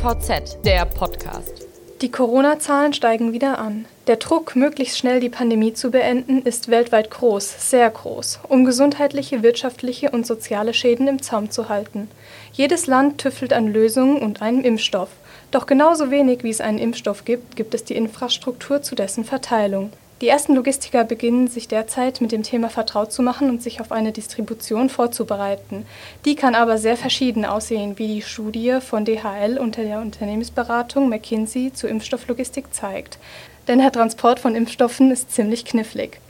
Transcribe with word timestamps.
DVZ, 0.00 0.64
der 0.64 0.86
Podcast. 0.86 1.66
Die 2.00 2.10
Corona-Zahlen 2.10 2.94
steigen 2.94 3.34
wieder 3.34 3.58
an. 3.58 3.84
Der 4.06 4.16
Druck, 4.16 4.56
möglichst 4.56 4.96
schnell 4.96 5.20
die 5.20 5.28
Pandemie 5.28 5.74
zu 5.74 5.90
beenden, 5.90 6.40
ist 6.40 6.70
weltweit 6.70 7.10
groß, 7.10 7.70
sehr 7.70 7.90
groß, 7.90 8.40
um 8.48 8.64
gesundheitliche, 8.64 9.42
wirtschaftliche 9.42 10.10
und 10.10 10.26
soziale 10.26 10.72
Schäden 10.72 11.06
im 11.06 11.20
Zaum 11.20 11.50
zu 11.50 11.68
halten. 11.68 12.08
Jedes 12.54 12.86
Land 12.86 13.18
tüffelt 13.18 13.52
an 13.52 13.70
Lösungen 13.70 14.22
und 14.22 14.40
einem 14.40 14.62
Impfstoff. 14.62 15.10
Doch 15.50 15.66
genauso 15.66 16.10
wenig 16.10 16.44
wie 16.44 16.50
es 16.50 16.62
einen 16.62 16.78
Impfstoff 16.78 17.26
gibt, 17.26 17.56
gibt 17.56 17.74
es 17.74 17.84
die 17.84 17.96
Infrastruktur 17.96 18.80
zu 18.80 18.94
dessen 18.94 19.24
Verteilung. 19.24 19.92
Die 20.20 20.28
ersten 20.28 20.54
Logistiker 20.54 21.04
beginnen 21.04 21.48
sich 21.48 21.66
derzeit 21.66 22.20
mit 22.20 22.30
dem 22.30 22.42
Thema 22.42 22.68
vertraut 22.68 23.10
zu 23.10 23.22
machen 23.22 23.48
und 23.48 23.62
sich 23.62 23.80
auf 23.80 23.90
eine 23.90 24.12
Distribution 24.12 24.90
vorzubereiten. 24.90 25.86
Die 26.26 26.34
kann 26.34 26.54
aber 26.54 26.76
sehr 26.76 26.98
verschieden 26.98 27.46
aussehen, 27.46 27.98
wie 27.98 28.06
die 28.06 28.22
Studie 28.22 28.80
von 28.82 29.06
DHL 29.06 29.56
unter 29.58 29.82
der 29.82 30.00
Unternehmensberatung 30.00 31.08
McKinsey 31.08 31.72
zur 31.72 31.88
Impfstofflogistik 31.88 32.74
zeigt. 32.74 33.18
Denn 33.66 33.78
der 33.78 33.92
Transport 33.92 34.40
von 34.40 34.54
Impfstoffen 34.54 35.10
ist 35.10 35.32
ziemlich 35.32 35.64
knifflig. 35.64 36.20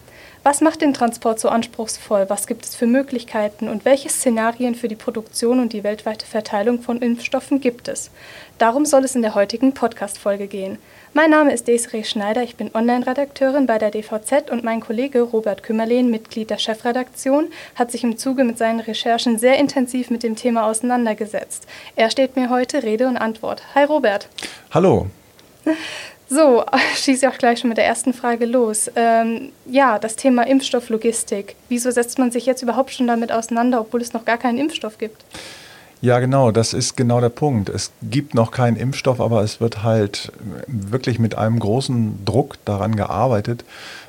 Was 0.45 0.61
macht 0.61 0.83
den 0.83 0.95
Transport 0.95 1.41
so 1.41 1.48
anspruchsvoll? 1.48 2.27
Was 2.28 2.47
gibt 2.47 2.64
es 2.64 2.77
für 2.77 2.86
Möglichkeiten? 2.86 3.69
Und 3.69 3.84
welche 3.84 4.09
Szenarien 4.09 4.75
für 4.77 4.88
die 4.88 4.95
Produktion 4.95 5.59
und 5.59 5.72
die 5.72 5.84
weltweite 5.84 6.25
Verteilung 6.25 6.80
von 6.80 7.02
Impfstoffen 7.02 7.61
gibt 7.61 7.88
es? 7.88 8.11
Darum 8.56 8.86
soll 8.86 9.05
es 9.05 9.16
in 9.16 9.22
der 9.22 9.34
heutigen 9.34 9.75
Podcast-Folge 9.75 10.47
gehen. 10.47 10.78
Mein 11.12 11.30
Name 11.30 11.52
ist 11.52 11.66
Desiree 11.66 12.05
Schneider, 12.05 12.45
ich 12.45 12.55
bin 12.55 12.70
Online-Redakteurin 12.73 13.66
bei 13.66 13.78
der 13.78 13.91
DVZ 13.91 14.48
und 14.48 14.62
mein 14.62 14.78
Kollege 14.78 15.23
Robert 15.23 15.64
Kümmerlehn, 15.64 16.09
Mitglied 16.09 16.50
der 16.50 16.59
Chefredaktion, 16.59 17.48
hat 17.74 17.91
sich 17.91 18.05
im 18.05 18.16
Zuge 18.16 18.45
mit 18.45 18.59
seinen 18.59 18.78
Recherchen 18.78 19.36
sehr 19.36 19.59
intensiv 19.59 20.10
mit 20.10 20.23
dem 20.23 20.36
Thema 20.36 20.66
auseinandergesetzt. 20.66 21.66
Er 21.96 22.10
steht 22.10 22.36
mir 22.36 22.48
heute 22.48 22.84
Rede 22.84 23.09
und 23.09 23.16
Antwort. 23.16 23.64
Hi 23.75 23.84
Robert. 23.84 24.28
Hallo. 24.70 25.08
So, 26.33 26.64
schieße 26.94 27.27
ich 27.27 27.28
auch 27.28 27.38
gleich 27.38 27.58
schon 27.58 27.70
mit 27.70 27.77
der 27.77 27.86
ersten 27.86 28.12
Frage 28.12 28.47
los. 28.47 28.88
Ähm, 28.94 29.50
ja, 29.66 29.98
das 29.98 30.14
Thema 30.14 30.47
Impfstofflogistik. 30.47 31.56
Wieso 31.69 31.91
setzt 31.91 32.20
man 32.20 32.31
sich 32.31 32.47
jetzt 32.47 32.62
überhaupt 32.62 32.92
schon 32.92 33.08
damit 33.08 33.33
auseinander, 33.33 33.81
obwohl 33.81 34.00
es 34.00 34.12
noch 34.12 34.25
gar 34.25 34.38
keinen 34.38 34.58
Impfstoff 34.58 34.97
gibt? 34.97 35.25
Ja, 36.03 36.19
genau, 36.19 36.51
das 36.51 36.73
ist 36.73 36.97
genau 36.97 37.20
der 37.20 37.29
Punkt. 37.29 37.69
Es 37.69 37.93
gibt 38.03 38.34
noch 38.34 38.53
keinen 38.53 38.77
Impfstoff, 38.77 39.20
aber 39.20 39.43
es 39.43 39.61
wird 39.61 39.83
halt 39.83 40.33
wirklich 40.67 41.19
mit 41.19 41.37
einem 41.37 41.59
großen 41.59 42.25
Druck 42.25 42.56
daran 42.65 42.97
gearbeitet, 42.97 43.65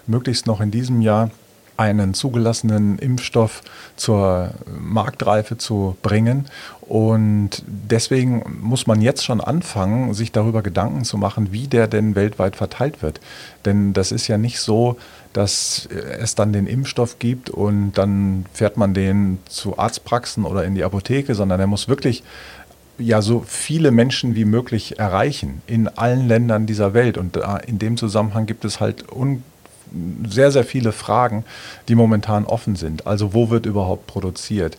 möglichst 0.07 0.47
noch 0.47 0.61
in 0.61 0.71
diesem 0.71 1.01
Jahr 1.01 1.31
einen 1.75 2.13
zugelassenen 2.13 2.97
Impfstoff 2.97 3.61
zur 3.97 4.51
Marktreife 4.79 5.57
zu 5.57 5.97
bringen. 6.01 6.45
Und 6.79 7.63
deswegen 7.65 8.59
muss 8.61 8.87
man 8.87 9.01
jetzt 9.01 9.25
schon 9.25 9.41
anfangen, 9.41 10.13
sich 10.13 10.31
darüber 10.31 10.61
Gedanken 10.61 11.03
zu 11.03 11.17
machen, 11.17 11.51
wie 11.51 11.67
der 11.67 11.87
denn 11.87 12.15
weltweit 12.15 12.55
verteilt 12.55 13.01
wird. 13.01 13.19
Denn 13.65 13.91
das 13.93 14.13
ist 14.13 14.27
ja 14.27 14.37
nicht 14.37 14.59
so, 14.59 14.95
dass 15.33 15.87
es 15.87 16.35
dann 16.35 16.53
den 16.53 16.67
Impfstoff 16.67 17.19
gibt 17.19 17.49
und 17.49 17.93
dann 17.93 18.45
fährt 18.53 18.77
man 18.77 18.93
den 18.93 19.39
zu 19.47 19.77
Arztpraxen 19.77 20.45
oder 20.45 20.63
in 20.63 20.75
die 20.75 20.83
Apotheke, 20.83 21.35
sondern 21.35 21.59
er 21.59 21.67
muss 21.67 21.87
wirklich 21.87 22.23
ja 22.97 23.21
so 23.21 23.43
viele 23.45 23.91
Menschen 23.91 24.35
wie 24.35 24.45
möglich 24.45 24.99
erreichen 24.99 25.61
in 25.67 25.87
allen 25.87 26.27
Ländern 26.27 26.65
dieser 26.65 26.93
Welt. 26.93 27.17
Und 27.17 27.37
in 27.65 27.79
dem 27.79 27.97
Zusammenhang 27.97 28.45
gibt 28.45 28.65
es 28.65 28.79
halt 28.79 29.11
un 29.11 29.43
sehr, 30.27 30.51
sehr 30.51 30.63
viele 30.63 30.91
Fragen, 30.91 31.43
die 31.87 31.95
momentan 31.95 32.45
offen 32.45 32.75
sind. 32.75 33.07
Also 33.07 33.33
wo 33.33 33.49
wird 33.49 33.65
überhaupt 33.65 34.07
produziert? 34.07 34.77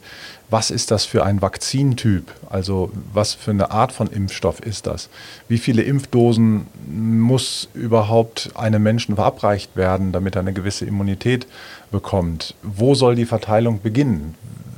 Was 0.50 0.70
ist 0.70 0.90
das 0.90 1.04
für 1.04 1.24
ein 1.24 1.40
Vakzintyp? 1.40 2.30
Also 2.50 2.90
was 3.12 3.34
für 3.34 3.52
eine 3.52 3.70
Art 3.70 3.92
von 3.92 4.08
Impfstoff 4.08 4.60
ist 4.60 4.86
das? 4.86 5.08
Wie 5.48 5.58
viele 5.58 5.82
Impfdosen 5.82 6.66
muss 6.88 7.68
überhaupt 7.74 8.50
einem 8.54 8.82
Menschen 8.82 9.14
verabreicht 9.14 9.76
werden, 9.76 10.12
damit 10.12 10.36
er 10.36 10.40
eine 10.40 10.52
gewisse 10.52 10.84
Immunität 10.84 11.46
bekommt? 11.90 12.54
Wo 12.62 12.94
soll 12.94 13.14
die 13.14 13.26
Verteilung 13.26 13.80
beginnen? 13.80 14.34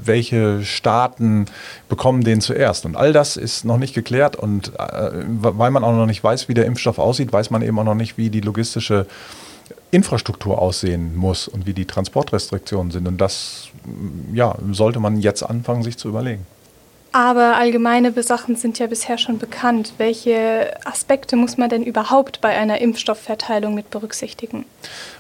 welche 0.07 0.63
Staaten 0.65 1.47
bekommen 1.89 2.25
den 2.25 2.41
zuerst. 2.41 2.85
Und 2.85 2.97
all 2.97 3.13
das 3.13 3.37
ist 3.37 3.65
noch 3.65 3.79
nicht 3.79 3.95
geklärt. 3.95 4.37
Und 4.37 4.73
äh, 4.79 5.11
weil 5.39 5.71
man 5.71 5.85
auch 5.85 5.93
noch 5.93 6.07
nicht 6.07 6.23
weiß, 6.23 6.49
wie 6.49 6.55
der 6.55 6.67
Impfstoff 6.67 6.99
aussieht, 6.99 7.33
weiß 7.33 7.51
man 7.51 7.63
eben 7.63 7.79
auch 7.79 7.85
noch 7.85 7.95
nicht, 7.95 8.19
wie 8.19 8.31
die 8.31 8.41
logistische 8.41 9.07
Infrastruktur 9.91 10.61
aussehen 10.61 11.17
muss 11.17 11.49
und 11.49 11.67
wie 11.67 11.73
die 11.73 11.85
Transportrestriktionen 11.85 12.91
sind. 12.91 13.07
Und 13.07 13.21
das 13.21 13.69
ja, 14.33 14.57
sollte 14.71 15.01
man 15.01 15.21
jetzt 15.21 15.43
anfangen, 15.43 15.83
sich 15.83 15.97
zu 15.97 16.09
überlegen. 16.09 16.47
Aber 17.15 17.57
allgemeine 17.57 18.13
Sachen 18.25 18.57
sind 18.57 18.81
ja 18.81 18.89
bisher 18.89 19.19
schon 19.19 19.39
bekannt. 19.39 19.93
Welche 19.99 20.75
Aspekte 20.85 21.37
muss 21.37 21.57
man 21.57 21.69
denn 21.71 21.85
überhaupt 21.85 22.41
bei 22.41 22.49
einer 22.49 22.81
Impfstoffverteilung 22.81 23.73
mit 23.73 23.91
berücksichtigen? 23.91 24.65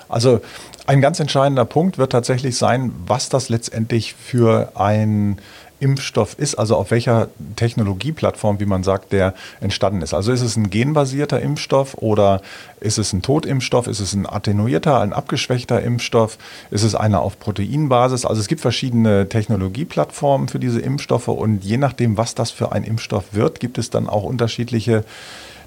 Also 0.09 0.41
ein 0.87 1.01
ganz 1.01 1.21
entscheidender 1.21 1.65
Punkt 1.65 1.97
wird 1.97 2.11
tatsächlich 2.11 2.57
sein, 2.57 2.93
was 3.07 3.29
das 3.29 3.49
letztendlich 3.49 4.15
für 4.15 4.73
ein 4.75 5.39
Impfstoff 5.84 6.39
ist, 6.39 6.55
also 6.55 6.77
auf 6.77 6.91
welcher 6.91 7.28
Technologieplattform, 7.56 8.59
wie 8.59 8.65
man 8.65 8.83
sagt, 8.83 9.12
der 9.12 9.34
entstanden 9.61 10.00
ist. 10.00 10.15
Also 10.15 10.33
ist 10.33 10.41
es 10.41 10.56
ein 10.56 10.71
genbasierter 10.71 11.43
Impfstoff 11.43 11.95
oder 11.99 12.41
ist 12.81 12.97
es 12.97 13.12
ein 13.12 13.21
Totimpfstoff, 13.21 13.87
ist 13.87 14.00
es 14.00 14.15
ein 14.15 14.27
attenuierter, 14.27 15.00
ein 15.00 15.12
abgeschwächter 15.12 15.83
Impfstoff, 15.83 16.39
ist 16.71 16.84
es 16.84 16.94
einer 16.94 17.21
auf 17.21 17.39
Proteinbasis. 17.39 18.25
Also 18.25 18.41
es 18.41 18.49
gibt 18.49 18.62
verschiedene 18.62 19.28
Technologieplattformen 19.28 20.49
für 20.49 20.59
diese 20.59 20.81
Impfstoffe 20.81 21.28
und 21.28 21.62
je 21.62 21.77
nachdem, 21.77 22.17
was 22.17 22.34
das 22.34 22.50
für 22.50 22.73
ein 22.73 22.83
Impfstoff 22.83 23.25
wird, 23.33 23.61
gibt 23.61 23.77
es 23.77 23.91
dann 23.91 24.09
auch 24.09 24.25
unterschiedliche 24.25 25.05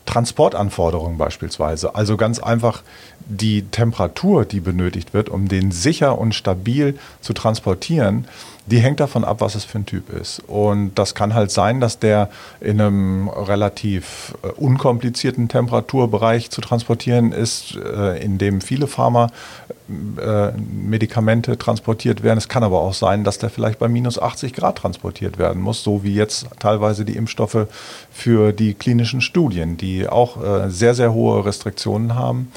Transportanforderungen 0.08 1.20
beispielsweise. 1.20 1.94
Also 1.94 2.18
ganz 2.18 2.40
einfach 2.40 2.82
die 3.28 3.64
Temperatur, 3.64 4.46
die 4.46 4.62
benötigt 4.62 5.14
wird, 5.14 5.30
um 5.30 5.48
den 5.48 5.72
sicher 5.72 6.18
und 6.18 6.34
stabil 6.34 6.98
zu 7.22 7.34
transportieren, 7.34 8.26
die 8.68 8.78
hängt 8.80 9.00
davon 9.00 9.24
ab, 9.24 9.40
was 9.40 9.56
es 9.56 9.64
für 9.64 9.80
ein 9.80 9.86
Typ 9.86 10.14
ist. 10.14 10.42
Und 10.48 10.96
das 10.96 11.16
kann 11.16 11.34
halt 11.34 11.52
sein, 11.52 11.80
dass 11.80 12.00
der 12.00 12.30
in 12.60 12.82
einem 12.82 13.30
relativ 13.30 14.36
äh, 14.44 14.50
unkomplizierten 14.50 15.48
Temperaturbereich 15.48 16.52
zu 16.52 16.60
transportieren 16.60 17.32
ist, 17.32 17.78
äh, 17.78 18.22
in 18.22 18.38
dem 18.38 18.60
viele 18.60 18.88
Pharma-Medikamente 18.88 21.54
äh, 21.54 21.58
transportiert 21.58 22.24
werden. 22.24 22.38
Es 22.38 22.50
kann 22.50 22.64
aber 22.64 22.82
auch 22.82 22.94
sein, 22.94 23.24
dass 23.24 23.38
der 23.38 23.50
vielleicht 23.50 23.80
bei 23.80 23.88
minus 23.88 24.20
80 24.20 24.52
Grad 24.52 24.80
transportiert 24.80 25.38
werden 25.38 25.62
muss, 25.62 25.82
so 25.82 26.04
wie 26.04 26.14
jetzt 26.14 26.48
teilweise 26.60 27.06
die 27.06 27.16
Impfstoffe 27.16 27.68
für 28.12 28.52
die 28.52 28.74
klinischen 28.74 29.22
Studien, 29.22 29.78
die 29.78 30.10
auch 30.10 30.36
sehr, 30.68 30.94
sehr 30.94 31.14
hohe 31.14 31.46
Restriktionen 31.46 32.16
haben. 32.16 32.52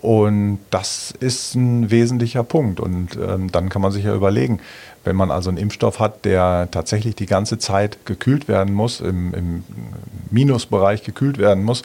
Und 0.00 0.60
das 0.70 1.12
ist 1.18 1.54
ein 1.54 1.90
wesentlicher 1.90 2.44
Punkt. 2.44 2.80
Und 2.80 3.16
ähm, 3.16 3.50
dann 3.50 3.68
kann 3.68 3.82
man 3.82 3.92
sich 3.92 4.04
ja 4.04 4.14
überlegen, 4.14 4.60
wenn 5.04 5.16
man 5.16 5.30
also 5.30 5.48
einen 5.48 5.58
Impfstoff 5.58 6.00
hat, 6.00 6.24
der 6.24 6.68
tatsächlich 6.70 7.14
die 7.14 7.26
ganze 7.26 7.58
Zeit 7.58 8.04
gekühlt 8.04 8.46
werden 8.46 8.74
muss, 8.74 9.00
im, 9.00 9.32
im 9.32 9.64
Minusbereich 10.30 11.02
gekühlt 11.02 11.38
werden 11.38 11.64
muss, 11.64 11.82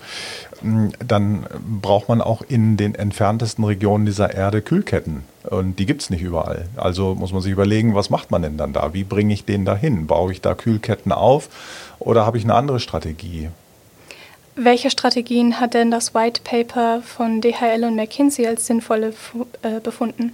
dann 1.06 1.46
braucht 1.81 2.09
man 2.09 2.22
auch 2.22 2.41
in 2.41 2.78
den 2.78 2.96
entferntesten 2.96 3.63
Regionen 3.63 4.06
dieser 4.06 4.34
Erde 4.34 4.62
Kühlketten. 4.62 5.24
Und 5.50 5.80
die 5.80 5.85
gibt 5.85 6.01
es 6.01 6.09
nicht 6.09 6.22
überall. 6.22 6.66
Also 6.75 7.16
muss 7.16 7.34
man 7.34 7.41
sich 7.41 7.51
überlegen, 7.51 7.95
was 7.95 8.09
macht 8.09 8.31
man 8.31 8.41
denn 8.41 8.57
dann 8.57 8.74
da? 8.74 8.94
Wie 8.94 9.03
bringe 9.03 9.34
ich 9.34 9.45
den 9.45 9.66
dahin? 9.66 10.07
Baue 10.07 10.31
ich 10.31 10.41
da 10.41 10.53
Kühlketten 10.53 11.12
auf 11.12 11.50
oder 12.00 12.25
habe 12.25 12.38
ich 12.38 12.44
eine 12.44 12.56
andere 12.56 12.80
Strategie? 12.80 13.50
Welche 14.56 14.91
Strategien 14.91 15.59
hat 15.59 15.74
denn 15.74 15.90
das 15.90 16.14
White 16.14 16.41
Paper 16.44 17.02
von 17.02 17.41
DHL 17.41 17.86
und 17.86 17.96
McKinsey 17.96 18.46
als 18.46 18.68
sinnvolle 18.68 19.14
äh, 19.64 19.80
befunden? 19.80 20.34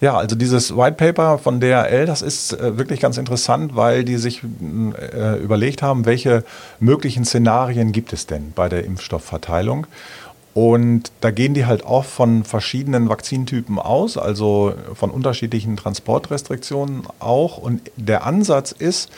Ja, 0.00 0.16
also 0.16 0.34
dieses 0.34 0.76
White 0.76 0.96
Paper 0.96 1.38
von 1.38 1.60
DHL, 1.60 2.06
das 2.06 2.22
ist 2.22 2.54
äh, 2.54 2.76
wirklich 2.76 2.98
ganz 2.98 3.18
interessant, 3.18 3.76
weil 3.76 4.04
die 4.04 4.16
sich 4.16 4.42
äh, 4.42 5.40
überlegt 5.40 5.80
haben, 5.80 6.06
welche 6.06 6.42
möglichen 6.80 7.24
Szenarien 7.24 7.92
gibt 7.92 8.12
es 8.12 8.26
denn 8.26 8.52
bei 8.52 8.68
der 8.68 8.84
Impfstoffverteilung. 8.84 9.86
Und 10.54 11.12
da 11.20 11.30
gehen 11.30 11.54
die 11.54 11.64
halt 11.64 11.86
auch 11.86 12.04
von 12.04 12.44
verschiedenen 12.44 13.08
Vakzintypen 13.08 13.78
aus, 13.78 14.18
also 14.18 14.74
von 14.94 15.10
unterschiedlichen 15.10 15.76
Transportrestriktionen 15.76 17.04
auch. 17.20 17.56
Und 17.56 17.90
der 17.96 18.26
Ansatz 18.26 18.72
ist, 18.72 19.10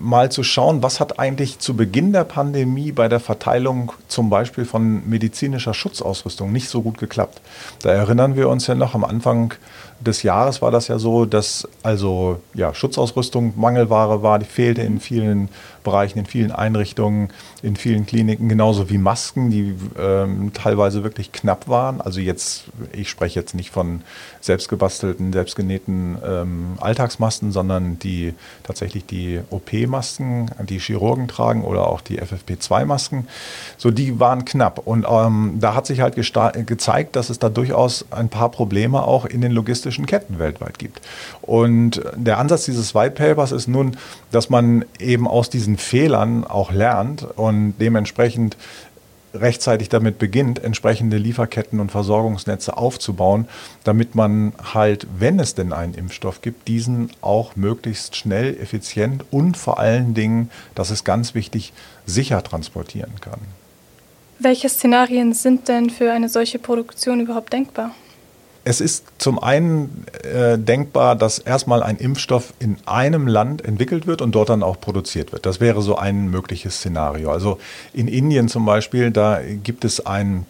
mal 0.00 0.30
zu 0.30 0.42
schauen, 0.42 0.82
was 0.82 1.00
hat 1.00 1.18
eigentlich 1.18 1.58
zu 1.58 1.76
Beginn 1.76 2.12
der 2.12 2.24
Pandemie 2.24 2.92
bei 2.92 3.08
der 3.08 3.20
Verteilung 3.20 3.92
zum 4.08 4.30
Beispiel 4.30 4.64
von 4.64 5.08
medizinischer 5.08 5.74
Schutzausrüstung 5.74 6.52
nicht 6.52 6.68
so 6.68 6.82
gut 6.82 6.98
geklappt. 6.98 7.40
Da 7.82 7.90
erinnern 7.90 8.36
wir 8.36 8.48
uns 8.48 8.66
ja 8.66 8.74
noch, 8.74 8.94
am 8.94 9.04
Anfang 9.04 9.54
des 10.00 10.22
Jahres 10.22 10.62
war 10.62 10.70
das 10.70 10.88
ja 10.88 10.98
so, 10.98 11.24
dass 11.24 11.68
also 11.82 12.40
ja, 12.54 12.74
Schutzausrüstung 12.74 13.54
Mangelware 13.56 14.22
war, 14.22 14.38
die 14.38 14.46
fehlte 14.46 14.82
in 14.82 15.00
vielen 15.00 15.48
Bereichen, 15.82 16.18
in 16.18 16.26
vielen 16.26 16.52
Einrichtungen, 16.52 17.30
in 17.62 17.76
vielen 17.76 18.06
Kliniken, 18.06 18.48
genauso 18.48 18.90
wie 18.90 18.98
Masken, 18.98 19.50
die 19.50 19.74
ähm, 19.98 20.52
teilweise 20.52 21.02
wirklich 21.02 21.32
knapp 21.32 21.68
waren. 21.68 22.00
Also 22.00 22.20
jetzt, 22.20 22.64
ich 22.92 23.08
spreche 23.08 23.40
jetzt 23.40 23.54
nicht 23.54 23.70
von 23.70 24.02
selbstgebastelten, 24.40 25.32
selbstgenähten 25.32 26.18
ähm, 26.24 26.66
Alltagsmasken, 26.80 27.52
sondern 27.52 27.98
die 27.98 28.34
tatsächlich 28.62 29.06
die 29.06 29.40
OP-Masken, 29.50 30.50
die 30.68 30.78
Chirurgen 30.78 31.26
tragen 31.26 31.64
oder 31.64 31.88
auch 31.88 32.00
die 32.00 32.20
FFP2-Masken. 32.20 33.26
So, 33.78 33.90
die 33.90 34.20
waren 34.20 34.44
knapp. 34.44 34.86
Und 34.86 35.06
ähm, 35.08 35.56
da 35.58 35.74
hat 35.74 35.86
sich 35.86 36.00
halt 36.00 36.16
gezeigt, 36.16 37.16
dass 37.16 37.30
es 37.30 37.38
da 37.38 37.48
durchaus 37.48 38.04
ein 38.10 38.28
paar 38.28 38.50
Probleme 38.50 39.02
auch 39.02 39.24
in 39.24 39.40
den 39.40 39.52
logistischen 39.52 39.87
Ketten 40.06 40.38
weltweit 40.38 40.78
gibt. 40.78 41.00
Und 41.42 42.02
der 42.14 42.38
Ansatz 42.38 42.64
dieses 42.64 42.94
White 42.94 43.14
Papers 43.14 43.52
ist 43.52 43.68
nun, 43.68 43.96
dass 44.30 44.50
man 44.50 44.84
eben 44.98 45.26
aus 45.26 45.50
diesen 45.50 45.76
Fehlern 45.76 46.44
auch 46.44 46.72
lernt 46.72 47.22
und 47.36 47.74
dementsprechend 47.78 48.56
rechtzeitig 49.34 49.88
damit 49.88 50.18
beginnt, 50.18 50.62
entsprechende 50.62 51.16
Lieferketten 51.16 51.80
und 51.80 51.90
Versorgungsnetze 51.90 52.76
aufzubauen, 52.76 53.48
damit 53.84 54.14
man 54.14 54.52
halt, 54.74 55.06
wenn 55.18 55.38
es 55.38 55.54
denn 55.54 55.72
einen 55.72 55.94
Impfstoff 55.94 56.40
gibt, 56.42 56.68
diesen 56.68 57.10
auch 57.20 57.56
möglichst 57.56 58.16
schnell, 58.16 58.56
effizient 58.60 59.24
und 59.30 59.56
vor 59.56 59.78
allen 59.78 60.14
Dingen, 60.14 60.50
das 60.74 60.90
ist 60.90 61.04
ganz 61.04 61.34
wichtig, 61.34 61.72
sicher 62.06 62.42
transportieren 62.42 63.12
kann. 63.20 63.40
Welche 64.38 64.68
Szenarien 64.68 65.32
sind 65.32 65.68
denn 65.68 65.90
für 65.90 66.12
eine 66.12 66.28
solche 66.28 66.58
Produktion 66.58 67.20
überhaupt 67.20 67.52
denkbar? 67.52 67.94
Es 68.68 68.82
ist 68.82 69.06
zum 69.16 69.42
einen 69.42 70.04
äh, 70.24 70.58
denkbar, 70.58 71.16
dass 71.16 71.38
erstmal 71.38 71.82
ein 71.82 71.96
Impfstoff 71.96 72.52
in 72.58 72.76
einem 72.84 73.26
Land 73.26 73.64
entwickelt 73.64 74.06
wird 74.06 74.20
und 74.20 74.34
dort 74.34 74.50
dann 74.50 74.62
auch 74.62 74.78
produziert 74.78 75.32
wird. 75.32 75.46
Das 75.46 75.58
wäre 75.58 75.80
so 75.80 75.96
ein 75.96 76.28
mögliches 76.28 76.76
Szenario. 76.76 77.32
Also 77.32 77.58
in 77.94 78.08
Indien 78.08 78.46
zum 78.48 78.66
Beispiel, 78.66 79.10
da 79.10 79.40
gibt 79.62 79.86
es 79.86 80.04
ein 80.04 80.44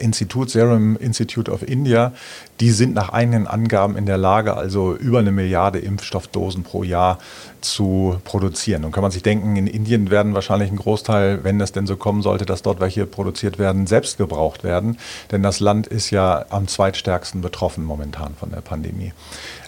Institut, 0.00 0.50
Serum 0.50 0.96
Institute 0.96 1.50
of 1.50 1.66
India, 1.66 2.12
die 2.60 2.70
sind 2.70 2.94
nach 2.94 3.08
eigenen 3.10 3.46
Angaben 3.46 3.96
in 3.96 4.06
der 4.06 4.18
Lage, 4.18 4.54
also 4.54 4.94
über 4.94 5.18
eine 5.18 5.32
Milliarde 5.32 5.78
Impfstoffdosen 5.78 6.62
pro 6.62 6.82
Jahr 6.82 7.18
zu 7.60 8.16
produzieren. 8.24 8.84
Und 8.84 8.92
kann 8.92 9.02
man 9.02 9.10
sich 9.10 9.22
denken, 9.22 9.56
in 9.56 9.66
Indien 9.66 10.10
werden 10.10 10.34
wahrscheinlich 10.34 10.70
ein 10.70 10.76
Großteil, 10.76 11.44
wenn 11.44 11.60
es 11.60 11.72
denn 11.72 11.86
so 11.86 11.96
kommen 11.96 12.22
sollte, 12.22 12.44
dass 12.44 12.62
dort 12.62 12.80
welche 12.80 13.06
produziert 13.06 13.58
werden, 13.58 13.86
selbst 13.86 14.18
gebraucht 14.18 14.64
werden. 14.64 14.98
Denn 15.30 15.42
das 15.42 15.60
Land 15.60 15.86
ist 15.86 16.10
ja 16.10 16.44
am 16.50 16.68
zweitstärksten 16.68 17.40
betroffen 17.40 17.84
momentan 17.84 18.34
von 18.38 18.50
der 18.50 18.60
Pandemie. 18.60 19.12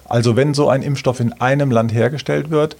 Also 0.06 0.36
wenn 0.36 0.54
so 0.54 0.68
ein 0.68 0.82
Impfstoff 0.82 1.20
in 1.20 1.32
einem 1.32 1.70
Land 1.70 1.94
hergestellt 1.94 2.50
wird, 2.50 2.76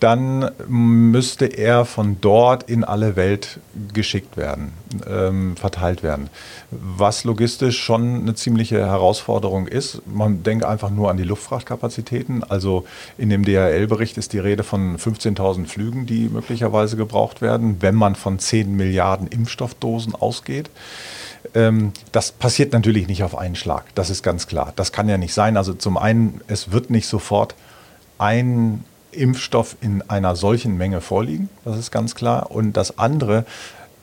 dann 0.00 0.50
müsste 0.68 1.46
er 1.46 1.86
von 1.86 2.18
dort 2.20 2.68
in 2.68 2.84
alle 2.84 3.16
Welt 3.16 3.60
geschickt 3.94 4.36
werden, 4.36 4.72
ähm, 5.08 5.56
verteilt 5.56 6.02
werden. 6.02 6.28
Was 6.70 7.24
logistisch 7.24 7.80
schon 7.80 8.20
eine 8.20 8.34
ziemliche 8.34 8.84
Herausforderung 8.84 9.66
ist. 9.66 10.02
Man 10.06 10.42
denkt 10.42 10.64
einfach 10.64 10.90
nur 10.90 11.10
an 11.10 11.16
die 11.16 11.22
Luftfrachtkapazitäten. 11.22 12.44
Also 12.44 12.84
in 13.16 13.30
dem 13.30 13.44
DHL-Bericht 13.44 14.18
ist 14.18 14.34
die 14.34 14.38
Rede 14.38 14.64
von 14.64 14.98
15.000 14.98 15.66
Flügen, 15.66 16.04
die 16.04 16.28
möglicherweise 16.28 16.96
gebraucht 16.96 17.40
werden, 17.40 17.78
wenn 17.80 17.94
man 17.94 18.16
von 18.16 18.38
10 18.38 18.76
Milliarden 18.76 19.28
Impfstoffdosen 19.28 20.14
ausgeht. 20.14 20.68
Ähm, 21.54 21.92
das 22.12 22.32
passiert 22.32 22.72
natürlich 22.74 23.08
nicht 23.08 23.22
auf 23.22 23.36
einen 23.36 23.56
Schlag. 23.56 23.84
Das 23.94 24.10
ist 24.10 24.22
ganz 24.22 24.46
klar. 24.46 24.74
Das 24.76 24.92
kann 24.92 25.08
ja 25.08 25.16
nicht 25.16 25.32
sein. 25.32 25.56
Also 25.56 25.72
zum 25.72 25.96
einen, 25.96 26.42
es 26.48 26.70
wird 26.70 26.90
nicht 26.90 27.06
sofort 27.06 27.54
ein 28.18 28.84
Impfstoff 29.16 29.76
in 29.80 30.02
einer 30.08 30.36
solchen 30.36 30.76
Menge 30.76 31.00
vorliegen, 31.00 31.48
das 31.64 31.78
ist 31.78 31.90
ganz 31.90 32.14
klar. 32.14 32.50
Und 32.50 32.76
das 32.76 32.98
andere, 32.98 33.44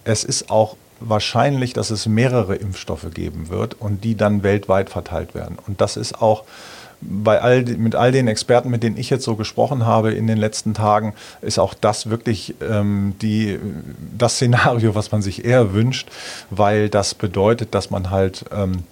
es 0.04 0.24
ist 0.24 0.50
auch 0.50 0.75
wahrscheinlich, 1.00 1.74
dass 1.74 1.89
es 1.89 2.06
mehrere 2.06 2.56
Impfstoffe 2.56 3.07
geben 3.13 3.50
wird 3.50 3.75
und 3.80 4.04
die 4.04 4.15
dann 4.15 4.44
weltweit 4.44 4.89
verteilt 4.89 5.36
werden. 5.36 5.57
Und 5.68 5.81
das 5.81 5.98
ist 5.98 6.21
auch 6.21 6.44
bei 7.01 7.42
all, 7.42 7.63
mit 7.63 7.95
all 7.95 8.12
den 8.12 8.27
Experten, 8.27 8.69
mit 8.69 8.83
denen 8.83 8.98
ich 8.98 9.10
jetzt 9.10 9.25
so 9.25 9.36
gesprochen 9.36 9.86
habe 9.86 10.13
in 10.13 10.27
den 10.27 10.38
letzten 10.38 10.74
Tagen, 10.74 11.13
ist 11.42 11.59
auch 11.59 11.74
das 11.74 12.09
wirklich 12.09 12.56
ähm, 12.62 13.16
die, 13.21 13.59
das 14.18 14.36
Szenario, 14.36 14.95
was 14.95 15.12
man 15.12 15.21
sich 15.21 15.44
eher 15.44 15.74
wünscht, 15.74 16.09
weil 16.50 16.89
das 16.89 17.13
bedeutet, 17.13 17.75
dass 17.75 17.89
man 17.89 18.09
halt 18.09 18.45
ähm, 18.56 18.83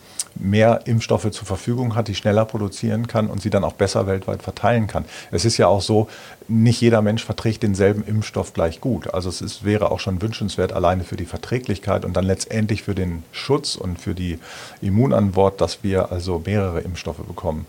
mehr 0.41 0.81
Impfstoffe 0.85 1.29
zur 1.31 1.45
Verfügung 1.45 1.95
hat, 1.95 2.07
die 2.07 2.15
schneller 2.15 2.45
produzieren 2.45 3.07
kann 3.07 3.27
und 3.27 3.41
sie 3.41 3.49
dann 3.49 3.63
auch 3.63 3.73
besser 3.73 4.07
weltweit 4.07 4.41
verteilen 4.41 4.87
kann. 4.87 5.05
Es 5.31 5.45
ist 5.45 5.57
ja 5.57 5.67
auch 5.67 5.81
so, 5.81 6.07
nicht 6.47 6.81
jeder 6.81 7.01
Mensch 7.01 7.23
verträgt 7.23 7.63
denselben 7.63 8.03
Impfstoff 8.03 8.53
gleich 8.53 8.81
gut. 8.81 9.13
Also 9.13 9.29
es 9.29 9.41
ist, 9.41 9.63
wäre 9.63 9.91
auch 9.91 9.99
schon 9.99 10.21
wünschenswert 10.21 10.73
alleine 10.73 11.03
für 11.03 11.15
die 11.15 11.25
Verträglichkeit 11.25 12.03
und 12.03 12.17
dann 12.17 12.25
letztendlich 12.25 12.83
für 12.83 12.95
den 12.95 13.23
Schutz 13.31 13.75
und 13.75 13.99
für 13.99 14.15
die 14.15 14.39
Immunantwort, 14.81 15.61
dass 15.61 15.83
wir 15.83 16.11
also 16.11 16.41
mehrere 16.45 16.81
Impfstoffe 16.81 17.23
bekommen. 17.25 17.65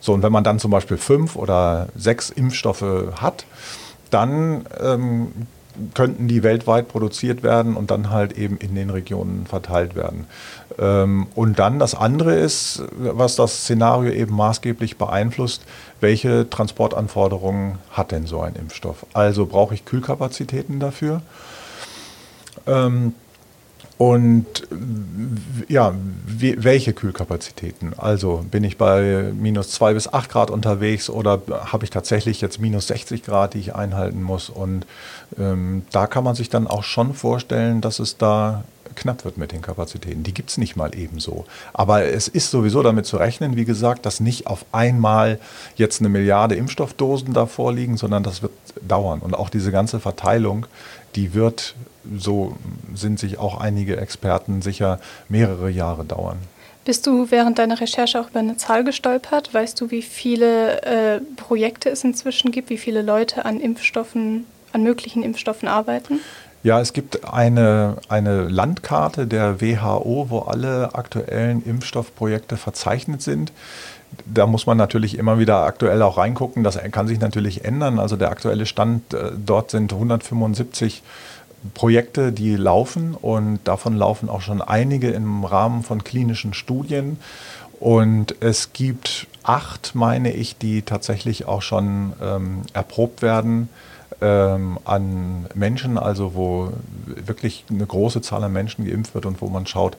So, 0.00 0.12
und 0.12 0.22
wenn 0.22 0.32
man 0.32 0.44
dann 0.44 0.58
zum 0.58 0.70
Beispiel 0.70 0.98
fünf 0.98 1.36
oder 1.36 1.88
sechs 1.96 2.30
Impfstoffe 2.30 2.84
hat, 3.20 3.46
dann 4.10 4.66
ähm, 4.80 5.32
könnten 5.94 6.28
die 6.28 6.42
weltweit 6.42 6.88
produziert 6.88 7.42
werden 7.42 7.76
und 7.76 7.90
dann 7.90 8.10
halt 8.10 8.38
eben 8.38 8.56
in 8.58 8.74
den 8.74 8.90
Regionen 8.90 9.46
verteilt 9.46 9.96
werden. 9.96 10.26
Ähm, 10.78 11.26
und 11.34 11.58
dann 11.58 11.78
das 11.78 11.94
andere 11.94 12.34
ist, 12.34 12.82
was 12.96 13.36
das 13.36 13.62
Szenario 13.62 14.12
eben 14.12 14.34
maßgeblich 14.34 14.96
beeinflusst, 14.96 15.62
welche 16.00 16.48
Transportanforderungen 16.48 17.78
hat 17.90 18.12
denn 18.12 18.26
so 18.26 18.40
ein 18.40 18.54
Impfstoff? 18.54 19.06
Also 19.12 19.46
brauche 19.46 19.74
ich 19.74 19.84
Kühlkapazitäten 19.84 20.80
dafür? 20.80 21.22
Ähm, 22.66 23.14
und 23.96 24.46
ja, 25.68 25.94
welche 26.26 26.92
Kühlkapazitäten? 26.92 27.92
Also 27.96 28.44
bin 28.50 28.64
ich 28.64 28.76
bei 28.76 29.32
minus 29.32 29.70
2 29.70 29.94
bis 29.94 30.12
8 30.12 30.30
Grad 30.30 30.50
unterwegs 30.50 31.08
oder 31.08 31.40
habe 31.48 31.84
ich 31.84 31.90
tatsächlich 31.90 32.40
jetzt 32.40 32.60
minus 32.60 32.88
60 32.88 33.22
Grad, 33.22 33.54
die 33.54 33.58
ich 33.58 33.74
einhalten 33.74 34.22
muss? 34.22 34.50
Und 34.50 34.84
ähm, 35.38 35.82
da 35.92 36.08
kann 36.08 36.24
man 36.24 36.34
sich 36.34 36.50
dann 36.50 36.66
auch 36.66 36.82
schon 36.82 37.14
vorstellen, 37.14 37.80
dass 37.80 38.00
es 38.00 38.16
da 38.16 38.64
knapp 38.94 39.24
wird 39.24 39.38
mit 39.38 39.52
den 39.52 39.62
Kapazitäten. 39.62 40.22
Die 40.22 40.34
gibt 40.34 40.50
es 40.50 40.58
nicht 40.58 40.76
mal 40.76 40.94
ebenso. 40.94 41.44
Aber 41.72 42.04
es 42.04 42.28
ist 42.28 42.50
sowieso 42.50 42.82
damit 42.82 43.06
zu 43.06 43.16
rechnen, 43.16 43.56
wie 43.56 43.64
gesagt, 43.64 44.06
dass 44.06 44.20
nicht 44.20 44.46
auf 44.46 44.64
einmal 44.72 45.38
jetzt 45.76 46.00
eine 46.00 46.08
Milliarde 46.08 46.54
Impfstoffdosen 46.54 47.32
da 47.32 47.46
vorliegen, 47.46 47.96
sondern 47.96 48.22
das 48.22 48.42
wird 48.42 48.52
dauern. 48.82 49.20
Und 49.20 49.34
auch 49.34 49.48
diese 49.48 49.72
ganze 49.72 50.00
Verteilung, 50.00 50.66
die 51.14 51.34
wird 51.34 51.74
so 52.18 52.56
sind 52.94 53.18
sich 53.18 53.38
auch 53.38 53.58
einige 53.58 53.96
Experten 53.96 54.62
sicher 54.62 55.00
mehrere 55.28 55.70
Jahre 55.70 56.04
dauern. 56.04 56.38
Bist 56.84 57.06
du 57.06 57.30
während 57.30 57.58
deiner 57.58 57.80
Recherche 57.80 58.20
auch 58.20 58.28
über 58.28 58.40
eine 58.40 58.58
Zahl 58.58 58.84
gestolpert? 58.84 59.54
Weißt 59.54 59.80
du, 59.80 59.90
wie 59.90 60.02
viele 60.02 60.82
äh, 60.82 61.20
Projekte 61.36 61.88
es 61.88 62.04
inzwischen 62.04 62.50
gibt, 62.50 62.68
wie 62.68 62.76
viele 62.76 63.00
Leute 63.00 63.46
an 63.46 63.58
Impfstoffen, 63.58 64.44
an 64.72 64.82
möglichen 64.82 65.22
Impfstoffen 65.22 65.66
arbeiten? 65.66 66.20
Ja, 66.64 66.80
es 66.80 66.94
gibt 66.94 67.26
eine, 67.30 67.98
eine 68.08 68.48
Landkarte 68.48 69.26
der 69.26 69.60
WHO, 69.60 70.30
wo 70.30 70.38
alle 70.38 70.94
aktuellen 70.94 71.62
Impfstoffprojekte 71.62 72.56
verzeichnet 72.56 73.20
sind. 73.20 73.52
Da 74.24 74.46
muss 74.46 74.64
man 74.64 74.78
natürlich 74.78 75.18
immer 75.18 75.38
wieder 75.38 75.58
aktuell 75.64 76.00
auch 76.00 76.16
reingucken. 76.16 76.64
Das 76.64 76.78
kann 76.90 77.06
sich 77.06 77.20
natürlich 77.20 77.66
ändern. 77.66 77.98
Also 77.98 78.16
der 78.16 78.30
aktuelle 78.30 78.64
Stand, 78.64 79.12
äh, 79.12 79.32
dort 79.36 79.72
sind 79.72 79.92
175 79.92 81.02
Projekte, 81.74 82.32
die 82.32 82.56
laufen 82.56 83.14
und 83.14 83.58
davon 83.64 83.94
laufen 83.94 84.30
auch 84.30 84.40
schon 84.40 84.62
einige 84.62 85.10
im 85.10 85.44
Rahmen 85.44 85.82
von 85.82 86.02
klinischen 86.02 86.54
Studien. 86.54 87.18
Und 87.78 88.36
es 88.40 88.72
gibt 88.72 89.26
acht, 89.42 89.94
meine 89.94 90.32
ich, 90.32 90.56
die 90.56 90.80
tatsächlich 90.80 91.44
auch 91.44 91.60
schon 91.60 92.14
ähm, 92.22 92.62
erprobt 92.72 93.20
werden 93.20 93.68
ähm, 94.24 94.78
an 94.86 95.46
Menschen, 95.54 95.98
also 95.98 96.34
wo 96.34 96.72
wirklich 97.04 97.66
eine 97.68 97.84
große 97.84 98.22
Zahl 98.22 98.42
an 98.42 98.54
Menschen 98.54 98.86
geimpft 98.86 99.14
wird 99.14 99.26
und 99.26 99.42
wo 99.42 99.48
man 99.48 99.66
schaut, 99.66 99.98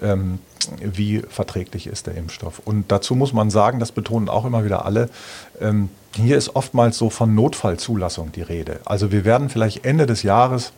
ähm, 0.00 0.38
wie 0.80 1.20
verträglich 1.28 1.86
ist 1.86 2.06
der 2.06 2.14
Impfstoff. 2.14 2.62
Und 2.64 2.90
dazu 2.90 3.14
muss 3.14 3.34
man 3.34 3.50
sagen, 3.50 3.78
das 3.78 3.92
betonen 3.92 4.30
auch 4.30 4.46
immer 4.46 4.64
wieder 4.64 4.86
alle, 4.86 5.10
ähm, 5.60 5.90
hier 6.14 6.38
ist 6.38 6.56
oftmals 6.56 6.96
so 6.96 7.10
von 7.10 7.34
Notfallzulassung 7.34 8.32
die 8.32 8.40
Rede. 8.40 8.80
Also 8.86 9.12
wir 9.12 9.26
werden 9.26 9.50
vielleicht 9.50 9.84
Ende 9.84 10.06
des 10.06 10.22
Jahres 10.22 10.72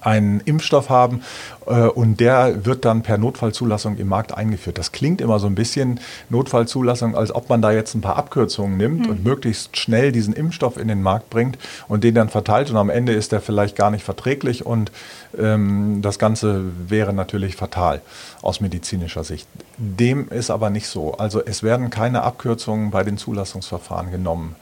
einen 0.00 0.40
Impfstoff 0.40 0.88
haben 0.88 1.22
äh, 1.66 1.86
und 1.86 2.20
der 2.20 2.64
wird 2.64 2.84
dann 2.84 3.02
per 3.02 3.18
Notfallzulassung 3.18 3.96
im 3.96 4.08
Markt 4.08 4.32
eingeführt. 4.32 4.78
Das 4.78 4.92
klingt 4.92 5.20
immer 5.20 5.38
so 5.38 5.46
ein 5.46 5.54
bisschen 5.54 6.00
Notfallzulassung, 6.28 7.14
als 7.16 7.34
ob 7.34 7.48
man 7.48 7.60
da 7.60 7.72
jetzt 7.72 7.94
ein 7.94 8.00
paar 8.00 8.16
Abkürzungen 8.16 8.76
nimmt 8.76 9.06
mhm. 9.06 9.10
und 9.10 9.24
möglichst 9.24 9.76
schnell 9.76 10.12
diesen 10.12 10.34
Impfstoff 10.34 10.76
in 10.76 10.88
den 10.88 11.02
Markt 11.02 11.30
bringt 11.30 11.58
und 11.88 12.04
den 12.04 12.14
dann 12.14 12.28
verteilt 12.28 12.70
und 12.70 12.76
am 12.76 12.90
Ende 12.90 13.12
ist 13.12 13.32
der 13.32 13.40
vielleicht 13.40 13.76
gar 13.76 13.90
nicht 13.90 14.04
verträglich 14.04 14.64
und 14.64 14.92
ähm, 15.36 16.00
das 16.02 16.18
Ganze 16.18 16.64
wäre 16.88 17.12
natürlich 17.12 17.56
fatal 17.56 18.00
aus 18.42 18.60
medizinischer 18.60 19.24
Sicht. 19.24 19.46
Dem 19.76 20.28
ist 20.28 20.50
aber 20.50 20.70
nicht 20.70 20.86
so. 20.86 21.14
Also 21.14 21.42
es 21.44 21.62
werden 21.62 21.90
keine 21.90 22.22
Abkürzungen 22.22 22.90
bei 22.90 23.02
den 23.02 23.18
Zulassungsverfahren 23.18 24.10
genommen. 24.10 24.56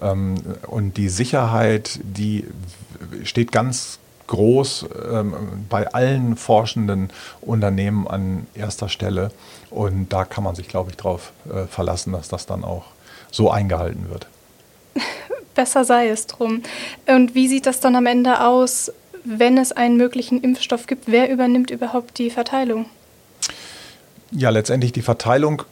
Ähm, 0.00 0.36
und 0.66 0.96
die 0.96 1.08
Sicherheit, 1.08 2.00
die 2.02 2.44
steht 3.24 3.52
ganz 3.52 3.99
groß 4.30 4.86
ähm, 5.12 5.34
bei 5.68 5.92
allen 5.92 6.36
forschenden 6.36 7.10
Unternehmen 7.42 8.08
an 8.08 8.46
erster 8.54 8.88
Stelle. 8.88 9.30
Und 9.70 10.12
da 10.12 10.24
kann 10.24 10.44
man 10.44 10.54
sich, 10.54 10.68
glaube 10.68 10.90
ich, 10.90 10.96
darauf 10.96 11.32
äh, 11.52 11.66
verlassen, 11.66 12.12
dass 12.12 12.28
das 12.28 12.46
dann 12.46 12.64
auch 12.64 12.84
so 13.30 13.50
eingehalten 13.50 14.08
wird. 14.08 14.28
Besser 15.54 15.84
sei 15.84 16.08
es 16.08 16.26
drum. 16.26 16.62
Und 17.06 17.34
wie 17.34 17.48
sieht 17.48 17.66
das 17.66 17.80
dann 17.80 17.96
am 17.96 18.06
Ende 18.06 18.40
aus, 18.44 18.92
wenn 19.24 19.58
es 19.58 19.72
einen 19.72 19.96
möglichen 19.96 20.40
Impfstoff 20.40 20.86
gibt? 20.86 21.04
Wer 21.06 21.30
übernimmt 21.30 21.70
überhaupt 21.70 22.18
die 22.18 22.30
Verteilung? 22.30 22.86
Ja, 24.32 24.50
letztendlich 24.50 24.92
die 24.92 25.02
Verteilung, 25.02 25.64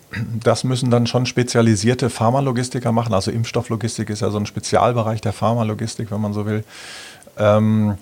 das 0.43 0.65
müssen 0.65 0.91
dann 0.91 1.07
schon 1.07 1.27
spezialisierte 1.27 2.11
Pharmalogistiker 2.11 2.91
machen. 2.91 3.15
Also 3.15 3.31
Impfstofflogistik 3.31 4.11
ist 4.11 4.21
ja 4.21 4.31
so 4.31 4.38
ein 4.38 4.47
Spezialbereich 4.47 5.21
der 5.21 5.33
Pharmalogistik, 5.33 6.11
wenn 6.11 6.21
man 6.21 6.33
so 6.33 6.45
will. 6.45 6.65
Ähm, 7.38 7.97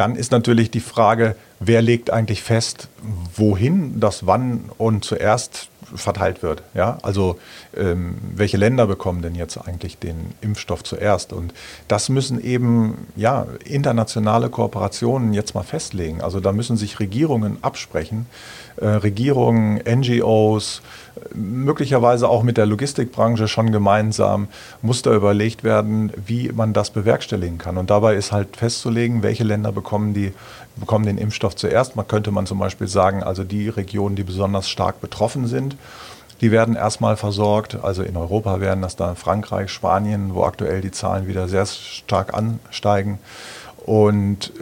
dann 0.00 0.16
ist 0.16 0.32
natürlich 0.32 0.70
die 0.70 0.80
Frage, 0.80 1.36
wer 1.58 1.82
legt 1.82 2.10
eigentlich 2.10 2.42
fest, 2.42 2.88
wohin 3.36 4.00
das 4.00 4.26
wann 4.26 4.70
und 4.78 5.04
zuerst 5.04 5.68
verteilt 5.94 6.42
wird. 6.42 6.62
Ja? 6.74 6.98
Also 7.02 7.38
ähm, 7.76 8.16
welche 8.34 8.56
Länder 8.56 8.86
bekommen 8.86 9.22
denn 9.22 9.34
jetzt 9.34 9.56
eigentlich 9.56 9.98
den 9.98 10.34
Impfstoff 10.40 10.82
zuerst? 10.84 11.32
Und 11.32 11.52
das 11.88 12.08
müssen 12.08 12.42
eben 12.42 13.08
ja, 13.16 13.46
internationale 13.64 14.50
Kooperationen 14.50 15.32
jetzt 15.32 15.54
mal 15.54 15.62
festlegen. 15.62 16.20
Also 16.20 16.40
da 16.40 16.52
müssen 16.52 16.76
sich 16.76 17.00
Regierungen 17.00 17.58
absprechen, 17.62 18.26
äh, 18.76 18.86
Regierungen, 18.86 19.80
NGOs, 19.86 20.82
möglicherweise 21.34 22.28
auch 22.28 22.42
mit 22.42 22.56
der 22.56 22.66
Logistikbranche 22.66 23.48
schon 23.48 23.72
gemeinsam 23.72 24.48
muss 24.82 25.02
da 25.02 25.14
überlegt 25.14 25.64
werden, 25.64 26.12
wie 26.24 26.50
man 26.52 26.72
das 26.72 26.90
bewerkstelligen 26.90 27.58
kann. 27.58 27.76
Und 27.76 27.90
dabei 27.90 28.14
ist 28.14 28.32
halt 28.32 28.56
festzulegen, 28.56 29.22
welche 29.22 29.44
Länder 29.44 29.72
bekommen, 29.72 30.14
die, 30.14 30.32
bekommen 30.76 31.06
den 31.06 31.18
Impfstoff 31.18 31.56
zuerst. 31.56 31.96
Man 31.96 32.06
könnte 32.08 32.30
man 32.30 32.46
zum 32.46 32.58
Beispiel 32.58 32.88
sagen, 32.88 33.22
also 33.22 33.44
die 33.44 33.68
Regionen, 33.68 34.16
die 34.16 34.24
besonders 34.24 34.68
stark 34.68 35.00
betroffen 35.00 35.46
sind, 35.46 35.69
die 36.40 36.50
werden 36.50 36.74
erstmal 36.74 37.16
versorgt. 37.16 37.78
Also 37.82 38.02
in 38.02 38.16
Europa 38.16 38.60
werden 38.60 38.82
das 38.82 38.96
dann 38.96 39.16
Frankreich, 39.16 39.70
Spanien, 39.70 40.34
wo 40.34 40.44
aktuell 40.44 40.80
die 40.80 40.90
Zahlen 40.90 41.26
wieder 41.26 41.48
sehr 41.48 41.66
stark 41.66 42.34
ansteigen. 42.34 43.18
Und 43.84 44.52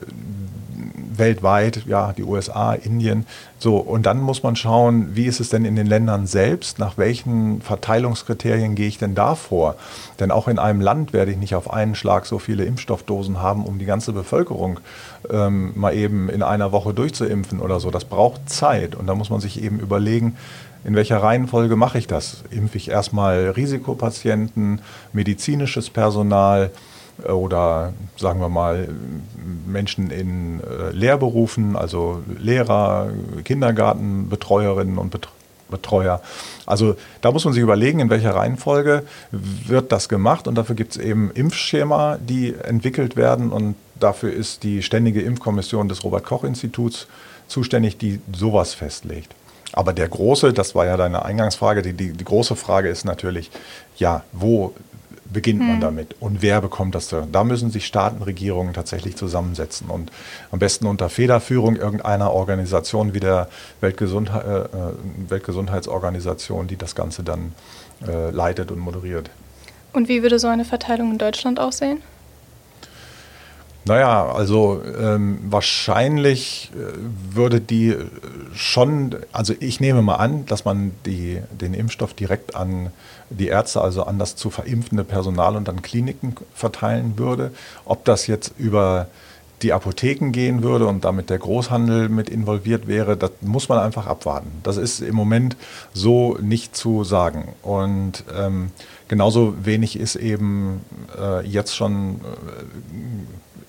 weltweit, 1.16 1.84
ja, 1.86 2.12
die 2.12 2.22
USA, 2.22 2.74
Indien. 2.74 3.26
So, 3.58 3.76
und 3.76 4.06
dann 4.06 4.20
muss 4.20 4.42
man 4.42 4.56
schauen, 4.56 5.16
wie 5.16 5.26
ist 5.26 5.40
es 5.40 5.48
denn 5.48 5.64
in 5.64 5.76
den 5.76 5.86
Ländern 5.86 6.26
selbst? 6.26 6.78
Nach 6.78 6.96
welchen 6.96 7.60
Verteilungskriterien 7.60 8.74
gehe 8.74 8.88
ich 8.88 8.98
denn 8.98 9.14
da 9.14 9.34
vor? 9.34 9.74
Denn 10.20 10.30
auch 10.30 10.48
in 10.48 10.58
einem 10.58 10.80
Land 10.80 11.12
werde 11.12 11.32
ich 11.32 11.36
nicht 11.36 11.54
auf 11.54 11.72
einen 11.72 11.94
Schlag 11.94 12.26
so 12.26 12.38
viele 12.38 12.64
Impfstoffdosen 12.64 13.42
haben, 13.42 13.64
um 13.64 13.78
die 13.78 13.86
ganze 13.86 14.12
Bevölkerung 14.12 14.80
ähm, 15.30 15.72
mal 15.74 15.94
eben 15.94 16.28
in 16.28 16.42
einer 16.42 16.72
Woche 16.72 16.94
durchzuimpfen 16.94 17.60
oder 17.60 17.80
so. 17.80 17.90
Das 17.90 18.04
braucht 18.04 18.48
Zeit. 18.48 18.94
Und 18.94 19.06
da 19.06 19.14
muss 19.14 19.30
man 19.30 19.40
sich 19.40 19.62
eben 19.62 19.80
überlegen, 19.80 20.36
in 20.84 20.94
welcher 20.94 21.22
Reihenfolge 21.22 21.76
mache 21.76 21.98
ich 21.98 22.06
das? 22.06 22.44
Impfe 22.50 22.76
ich 22.76 22.90
erstmal 22.90 23.50
Risikopatienten, 23.50 24.80
medizinisches 25.12 25.90
Personal, 25.90 26.70
oder 27.24 27.92
sagen 28.16 28.40
wir 28.40 28.48
mal 28.48 28.88
Menschen 29.66 30.10
in 30.10 30.60
äh, 30.60 30.90
Lehrberufen, 30.92 31.76
also 31.76 32.22
Lehrer, 32.38 33.10
Kindergartenbetreuerinnen 33.44 34.98
und 34.98 35.16
Betreuer. 35.70 36.22
Also 36.66 36.96
da 37.20 37.30
muss 37.30 37.44
man 37.44 37.54
sich 37.54 37.62
überlegen, 37.62 38.00
in 38.00 38.10
welcher 38.10 38.34
Reihenfolge 38.34 39.04
wird 39.30 39.92
das 39.92 40.08
gemacht 40.08 40.48
und 40.48 40.54
dafür 40.54 40.74
gibt 40.74 40.92
es 40.92 41.02
eben 41.02 41.30
Impfschema, 41.30 42.18
die 42.18 42.54
entwickelt 42.54 43.16
werden 43.16 43.50
und 43.50 43.74
dafür 43.98 44.32
ist 44.32 44.62
die 44.62 44.82
Ständige 44.82 45.20
Impfkommission 45.20 45.88
des 45.88 46.04
Robert 46.04 46.24
Koch 46.24 46.44
Instituts 46.44 47.06
zuständig, 47.48 47.98
die 47.98 48.20
sowas 48.32 48.74
festlegt. 48.74 49.34
Aber 49.72 49.92
der 49.92 50.08
große, 50.08 50.52
das 50.52 50.74
war 50.74 50.86
ja 50.86 50.96
deine 50.96 51.24
Eingangsfrage, 51.24 51.82
die, 51.82 51.92
die, 51.92 52.12
die 52.12 52.24
große 52.24 52.56
Frage 52.56 52.88
ist 52.88 53.04
natürlich, 53.04 53.50
ja, 53.98 54.24
wo 54.32 54.74
beginnt 55.30 55.60
man 55.60 55.74
hm. 55.74 55.80
damit 55.80 56.16
und 56.20 56.42
wer 56.42 56.60
bekommt 56.60 56.94
das 56.94 57.08
da? 57.08 57.26
Da 57.30 57.44
müssen 57.44 57.70
sich 57.70 57.86
Staaten, 57.86 58.22
Regierungen 58.22 58.72
tatsächlich 58.72 59.16
zusammensetzen 59.16 59.88
und 59.88 60.10
am 60.50 60.58
besten 60.58 60.86
unter 60.86 61.08
Federführung 61.08 61.76
irgendeiner 61.76 62.32
Organisation 62.32 63.14
wie 63.14 63.20
der 63.20 63.48
Weltgesundheit, 63.80 64.44
äh, 64.44 64.58
äh, 64.60 64.68
Weltgesundheitsorganisation, 65.28 66.66
die 66.66 66.76
das 66.76 66.94
Ganze 66.94 67.22
dann 67.22 67.52
äh, 68.06 68.30
leitet 68.30 68.70
und 68.70 68.78
moderiert. 68.78 69.30
Und 69.92 70.08
wie 70.08 70.22
würde 70.22 70.38
so 70.38 70.48
eine 70.48 70.64
Verteilung 70.64 71.12
in 71.12 71.18
Deutschland 71.18 71.58
aussehen? 71.60 72.02
Naja, 73.88 74.30
also 74.30 74.82
ähm, 75.00 75.38
wahrscheinlich 75.48 76.70
äh, 76.74 77.34
würde 77.34 77.58
die 77.58 77.96
schon, 78.54 79.16
also 79.32 79.54
ich 79.60 79.80
nehme 79.80 80.02
mal 80.02 80.16
an, 80.16 80.44
dass 80.44 80.66
man 80.66 80.92
die, 81.06 81.40
den 81.50 81.72
Impfstoff 81.72 82.12
direkt 82.12 82.54
an 82.54 82.90
die 83.30 83.48
Ärzte, 83.48 83.80
also 83.80 84.02
an 84.02 84.18
das 84.18 84.36
zu 84.36 84.50
verimpfende 84.50 85.04
Personal 85.04 85.56
und 85.56 85.70
an 85.70 85.80
Kliniken 85.80 86.36
verteilen 86.54 87.14
würde. 87.16 87.50
Ob 87.86 88.04
das 88.04 88.26
jetzt 88.26 88.52
über 88.58 89.06
die 89.62 89.72
Apotheken 89.72 90.30
gehen 90.30 90.62
würde 90.62 90.86
und 90.86 91.04
damit 91.04 91.30
der 91.30 91.38
Großhandel 91.38 92.08
mit 92.08 92.28
involviert 92.28 92.86
wäre, 92.86 93.16
das 93.16 93.32
muss 93.40 93.68
man 93.68 93.78
einfach 93.78 94.06
abwarten. 94.06 94.50
Das 94.62 94.76
ist 94.76 95.00
im 95.00 95.14
Moment 95.14 95.56
so 95.92 96.36
nicht 96.40 96.76
zu 96.76 97.04
sagen. 97.04 97.54
Und 97.62 98.24
ähm, 98.36 98.70
genauso 99.08 99.54
wenig 99.64 99.98
ist 99.98 100.16
eben 100.16 100.84
äh, 101.18 101.46
jetzt 101.46 101.74
schon 101.74 102.20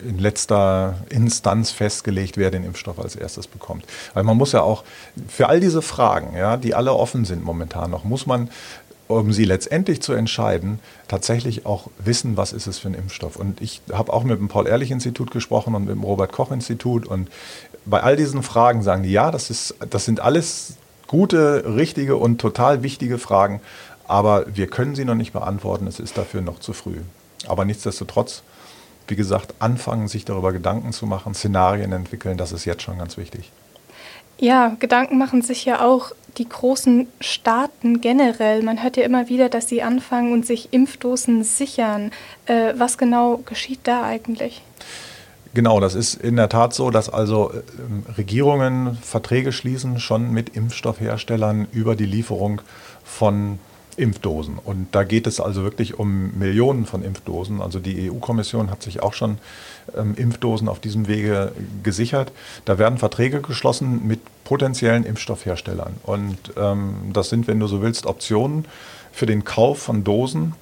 äh, 0.01 0.07
in 0.07 0.17
letzter 0.17 0.95
Instanz 1.09 1.71
festgelegt, 1.71 2.37
wer 2.37 2.51
den 2.51 2.63
Impfstoff 2.63 2.99
als 2.99 3.15
erstes 3.15 3.47
bekommt. 3.47 3.85
Weil 4.13 4.23
man 4.23 4.37
muss 4.37 4.53
ja 4.53 4.61
auch 4.61 4.83
für 5.27 5.49
all 5.49 5.59
diese 5.59 5.81
Fragen, 5.81 6.37
ja, 6.37 6.55
die 6.55 6.73
alle 6.73 6.93
offen 6.93 7.25
sind 7.25 7.43
momentan 7.43 7.91
noch, 7.91 8.03
muss 8.03 8.25
man 8.25 8.49
um 9.09 9.33
sie 9.33 9.43
letztendlich 9.43 10.01
zu 10.01 10.13
entscheiden, 10.13 10.79
tatsächlich 11.07 11.65
auch 11.65 11.87
wissen, 11.97 12.37
was 12.37 12.53
ist 12.53 12.67
es 12.67 12.79
für 12.79 12.87
ein 12.87 12.93
Impfstoff. 12.93 13.35
Und 13.35 13.59
ich 13.59 13.81
habe 13.91 14.13
auch 14.13 14.23
mit 14.23 14.39
dem 14.39 14.47
Paul-Ehrlich-Institut 14.47 15.31
gesprochen 15.31 15.75
und 15.75 15.85
mit 15.85 15.95
dem 15.95 16.03
Robert-Koch-Institut. 16.03 17.05
Und 17.07 17.27
bei 17.85 18.01
all 18.01 18.15
diesen 18.15 18.43
Fragen 18.43 18.83
sagen 18.83 19.03
die, 19.03 19.11
ja, 19.11 19.31
das, 19.31 19.49
ist, 19.49 19.75
das 19.89 20.05
sind 20.05 20.19
alles 20.19 20.75
gute, 21.07 21.75
richtige 21.75 22.17
und 22.17 22.39
total 22.39 22.83
wichtige 22.83 23.17
Fragen. 23.17 23.61
Aber 24.07 24.45
wir 24.55 24.67
können 24.67 24.95
sie 24.95 25.05
noch 25.05 25.15
nicht 25.15 25.33
beantworten. 25.33 25.87
Es 25.87 25.99
ist 25.99 26.17
dafür 26.17 26.41
noch 26.41 26.59
zu 26.59 26.73
früh. 26.73 26.97
Aber 27.47 27.65
nichtsdestotrotz 27.65 28.43
wie 29.09 29.15
gesagt, 29.15 29.55
anfangen, 29.59 30.07
sich 30.07 30.23
darüber 30.23 30.53
Gedanken 30.53 30.93
zu 30.93 31.07
machen, 31.07 31.33
Szenarien 31.33 31.91
entwickeln, 31.91 32.37
das 32.37 32.51
ist 32.51 32.65
jetzt 32.65 32.83
schon 32.83 32.99
ganz 32.99 33.17
wichtig. 33.17 33.51
Ja, 34.39 34.77
Gedanken 34.79 35.17
machen 35.17 35.41
sich 35.41 35.65
ja 35.65 35.85
auch 35.85 36.11
die 36.37 36.47
großen 36.47 37.07
Staaten 37.19 37.99
generell. 37.99 38.63
Man 38.63 38.81
hört 38.81 38.95
ja 38.95 39.03
immer 39.03 39.27
wieder, 39.27 39.49
dass 39.49 39.67
sie 39.67 39.83
anfangen 39.83 40.31
und 40.31 40.45
sich 40.45 40.69
Impfdosen 40.71 41.43
sichern. 41.43 42.11
Äh, 42.45 42.73
was 42.77 42.97
genau 42.97 43.37
geschieht 43.45 43.81
da 43.83 44.03
eigentlich? 44.03 44.61
Genau, 45.53 45.79
das 45.81 45.93
ist 45.95 46.13
in 46.15 46.37
der 46.37 46.47
Tat 46.47 46.73
so, 46.73 46.89
dass 46.89 47.09
also 47.09 47.51
äh, 47.51 48.11
Regierungen 48.17 48.97
Verträge 49.01 49.51
schließen 49.51 49.99
schon 49.99 50.31
mit 50.31 50.55
Impfstoffherstellern 50.55 51.67
über 51.73 51.97
die 51.97 52.05
Lieferung 52.05 52.61
von 53.03 53.59
Impfdosen. 53.99 54.57
Und 54.63 54.87
da 54.93 55.03
geht 55.03 55.27
es 55.27 55.39
also 55.39 55.63
wirklich 55.63 55.99
um 55.99 56.37
Millionen 56.37 56.85
von 56.85 57.03
Impfdosen. 57.03 57.61
Also 57.61 57.79
die 57.79 58.09
EU-Kommission 58.09 58.71
hat 58.71 58.81
sich 58.81 59.01
auch 59.01 59.13
schon 59.13 59.37
ähm, 59.95 60.15
Impfdosen 60.15 60.67
auf 60.67 60.79
diesem 60.79 61.07
Wege 61.07 61.51
gesichert. 61.83 62.31
Da 62.65 62.77
werden 62.77 62.97
Verträge 62.97 63.41
geschlossen 63.41 64.07
mit 64.07 64.19
potenziellen 64.43 65.03
Impfstoffherstellern. 65.03 65.93
Und 66.03 66.37
ähm, 66.57 67.11
das 67.13 67.29
sind, 67.29 67.47
wenn 67.47 67.59
du 67.59 67.67
so 67.67 67.81
willst, 67.81 68.05
Optionen 68.05 68.65
für 69.11 69.25
den 69.25 69.43
Kauf 69.43 69.79
von 69.79 70.03
Dosen, 70.03 70.55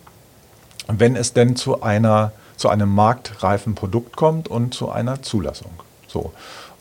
wenn 0.88 1.15
es 1.15 1.34
denn 1.34 1.56
zu 1.56 1.82
einer 1.82 2.32
zu 2.58 2.70
einem 2.70 2.89
marktreifen 2.89 3.75
Produkt 3.75 4.15
kommt 4.17 4.48
und 4.48 4.74
zu 4.74 4.89
einer 4.89 5.22
Zulassung. 5.22 5.72
So. 6.08 6.34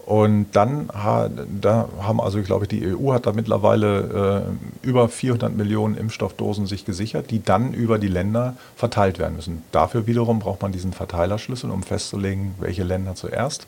Und 0.07 0.47
dann 0.53 0.87
da 0.87 1.89
haben 2.01 2.21
also, 2.21 2.39
ich 2.39 2.47
glaube, 2.47 2.69
die 2.69 2.95
EU 2.95 3.13
hat 3.13 3.27
da 3.27 3.33
mittlerweile 3.33 4.47
äh, 4.85 4.87
über 4.87 5.09
400 5.09 5.53
Millionen 5.53 5.97
Impfstoffdosen 5.97 6.69
sich 6.69 6.85
gesichert, 6.85 7.33
die 7.33 7.43
dann 7.43 7.75
über 7.75 7.99
die 7.99 8.07
Länder 8.07 8.57
verteilt 8.77 9.19
werden 9.19 9.35
müssen. 9.35 9.65
Dafür 9.73 10.07
wiederum 10.07 10.39
braucht 10.39 10.63
man 10.63 10.71
diesen 10.71 10.93
Verteilerschlüssel, 10.93 11.73
um 11.73 11.83
festzulegen, 11.83 12.55
welche 12.61 12.85
Länder 12.85 13.17
zuerst. 13.17 13.67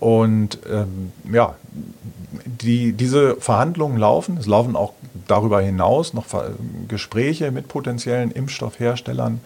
Und 0.00 0.58
ähm, 0.70 1.12
ja, 1.30 1.54
die, 2.46 2.92
diese 2.92 3.36
Verhandlungen 3.36 3.98
laufen. 3.98 4.38
Es 4.38 4.46
laufen 4.46 4.74
auch 4.74 4.94
darüber 5.28 5.60
hinaus 5.60 6.14
noch 6.14 6.24
Gespräche 6.88 7.50
mit 7.50 7.68
potenziellen 7.68 8.30
Impfstoffherstellern, 8.30 9.42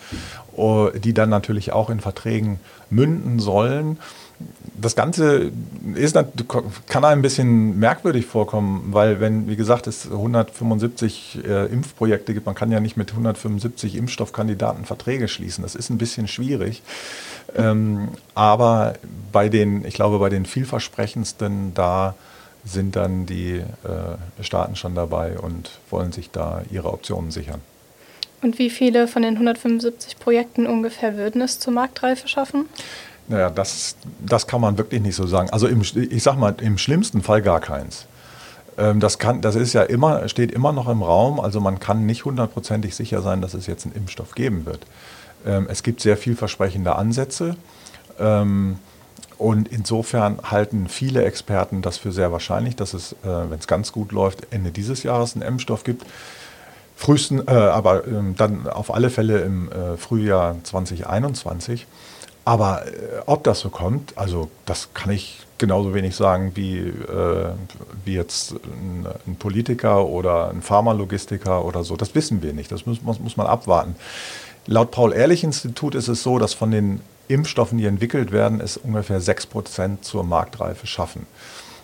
äh, 0.57 1.01
die 1.01 1.15
dann 1.15 1.31
natürlich 1.31 1.73
auch 1.73 1.91
in 1.91 1.99
Verträgen 1.99 2.61
münden 2.91 3.41
sollen 3.41 3.99
das 4.81 4.97
Ganze 4.97 5.53
ist, 5.95 6.17
kann 6.89 7.05
ein 7.05 7.23
bisschen 7.23 7.79
merkwürdig 7.79 8.27
vorkommen, 8.27 8.89
weil 8.93 9.21
wenn, 9.21 9.49
wie 9.49 9.57
gesagt, 9.57 9.87
es 9.87 10.11
175 10.11 11.41
äh, 11.45 11.67
Impfprojekte 11.67 12.33
gibt, 12.33 12.47
man 12.47 12.55
kann 12.55 12.73
ja 12.73 12.81
nicht 12.81 12.97
mit 12.97 13.11
175 13.11 13.97
Impfstoffkandidaten 13.97 14.85
Verträge 14.85 15.29
schließen. 15.29 15.63
Das 15.63 15.75
ist 15.75 15.91
ein 15.91 15.99
bisschen 15.99 16.29
schwierig. 16.29 16.83
Ähm, 17.57 18.09
aber 18.35 18.95
bei 19.33 19.49
den, 19.49 19.85
ich 19.85 19.95
glaube, 19.95 20.19
bei 20.19 20.31
den 20.31 20.47
vielversprechendsten, 20.47 21.75
da 21.75 22.15
sind 22.65 22.97
dann 22.97 23.27
die 23.27 23.57
äh, 23.57 24.43
Staaten 24.43 24.77
schon 24.77 24.95
dabei 24.95 25.39
und 25.39 25.71
wollen 25.91 26.13
sich 26.13 26.31
da 26.31 26.63
ihre 26.71 26.93
Optionen 26.93 27.31
sichern. 27.31 27.61
Und 28.43 28.59
wie 28.59 28.71
viele 28.71 29.07
von 29.07 29.23
den 29.23 29.35
175 29.35 30.19
Projekten 30.19 30.67
ungefähr 30.67 31.17
würden 31.17 31.43
es 31.43 31.59
zur 31.59 31.75
Marktreife 31.75 32.27
schaffen? 32.27 32.67
Naja, 33.31 33.49
das, 33.49 33.95
das 34.19 34.49
kann 34.49 34.61
man 34.61 34.77
wirklich 34.77 35.01
nicht 35.01 35.15
so 35.15 35.25
sagen. 35.25 35.51
Also 35.51 35.69
im, 35.69 35.83
ich 35.83 36.23
sag 36.23 36.37
mal, 36.37 36.53
im 36.61 36.79
schlimmsten 36.79 37.23
Fall 37.23 37.43
gar 37.43 37.61
keins. 37.61 38.07
Ähm, 38.77 38.99
das, 38.99 39.21
kann, 39.21 39.41
das 39.41 39.55
ist 39.55 39.73
ja 39.73 39.83
immer, 39.85 40.29
steht 40.29 40.51
immer 40.51 40.73
noch 40.73 40.89
im 40.89 41.01
Raum, 41.01 41.39
also 41.39 41.61
man 41.61 41.79
kann 41.79 42.07
nicht 42.07 42.25
hundertprozentig 42.25 42.97
sicher 42.97 43.23
sein, 43.23 43.41
dass 43.41 43.55
es 43.55 43.69
jetzt 43.69 43.87
einen 43.87 43.95
Impfstoff 43.95 44.35
geben 44.35 44.67
wird. 44.67 44.85
Ähm, 45.47 45.69
es 45.71 45.85
gibt 45.85 46.01
sehr 46.01 46.17
vielversprechende 46.17 46.97
Ansätze. 46.97 47.55
Ähm, 48.19 48.81
und 49.39 49.69
insofern 49.69 50.41
halten 50.51 50.89
viele 50.89 51.25
Experten 51.25 51.83
das 51.83 51.99
für 51.99 52.11
sehr 52.11 52.33
wahrscheinlich, 52.33 52.75
dass 52.75 52.95
es, 52.95 53.13
äh, 53.13 53.17
wenn 53.23 53.61
es 53.61 53.69
ganz 53.69 53.93
gut 53.93 54.11
läuft, 54.11 54.53
Ende 54.53 54.73
dieses 54.73 55.05
Jahres 55.05 55.37
einen 55.37 55.43
Impfstoff 55.43 55.85
gibt. 55.85 56.05
Frühesten, 56.97 57.47
äh, 57.47 57.53
aber 57.53 58.03
dann 58.37 58.67
auf 58.67 58.93
alle 58.93 59.09
Fälle 59.09 59.39
im 59.39 59.71
äh, 59.71 59.97
Frühjahr 59.97 60.57
2021. 60.65 61.87
Aber 62.45 62.87
äh, 62.87 63.23
ob 63.27 63.45
das 63.45 63.61
so 63.61 63.69
kommt, 63.69 64.17
also 64.17 64.51
das 64.67 64.95
kann 64.95 65.13
ich 65.13 65.41
genauso 65.59 65.95
wenig 65.95 66.17
sagen 66.17 66.53
wie, 66.55 66.79
äh, 66.79 67.51
wie 68.05 68.15
jetzt 68.15 68.53
ein, 68.53 69.07
ein, 69.27 69.37
Politiker 69.37 70.07
oder 70.07 70.51
ein 70.51 70.63
Pharmalogistiker 70.63 71.65
oder 71.65 71.85
so. 71.85 71.97
Das 71.97 72.15
wissen 72.15 72.43
wir 72.43 72.53
nicht. 72.53 72.73
Das 72.73 72.87
muss, 72.87 73.03
muss, 73.03 73.21
muss 73.21 73.37
man 73.37 73.47
abwarten. 73.47 73.95
Laut 74.67 74.91
Paul-Ehrlich-Institut 74.91 75.95
ist 75.95 76.09
es 76.09 76.23
so, 76.23 76.39
dass 76.39 76.55
von 76.55 76.71
den 76.71 77.01
Impfstoffen, 77.29 77.79
die 77.79 77.87
entwickelt 77.87 78.33
werden, 78.33 78.61
es 78.61 78.77
ungefähr 78.77 79.21
6% 79.21 80.01
zur 80.03 80.25
Marktreife 80.25 80.87
schaffen. 80.87 81.27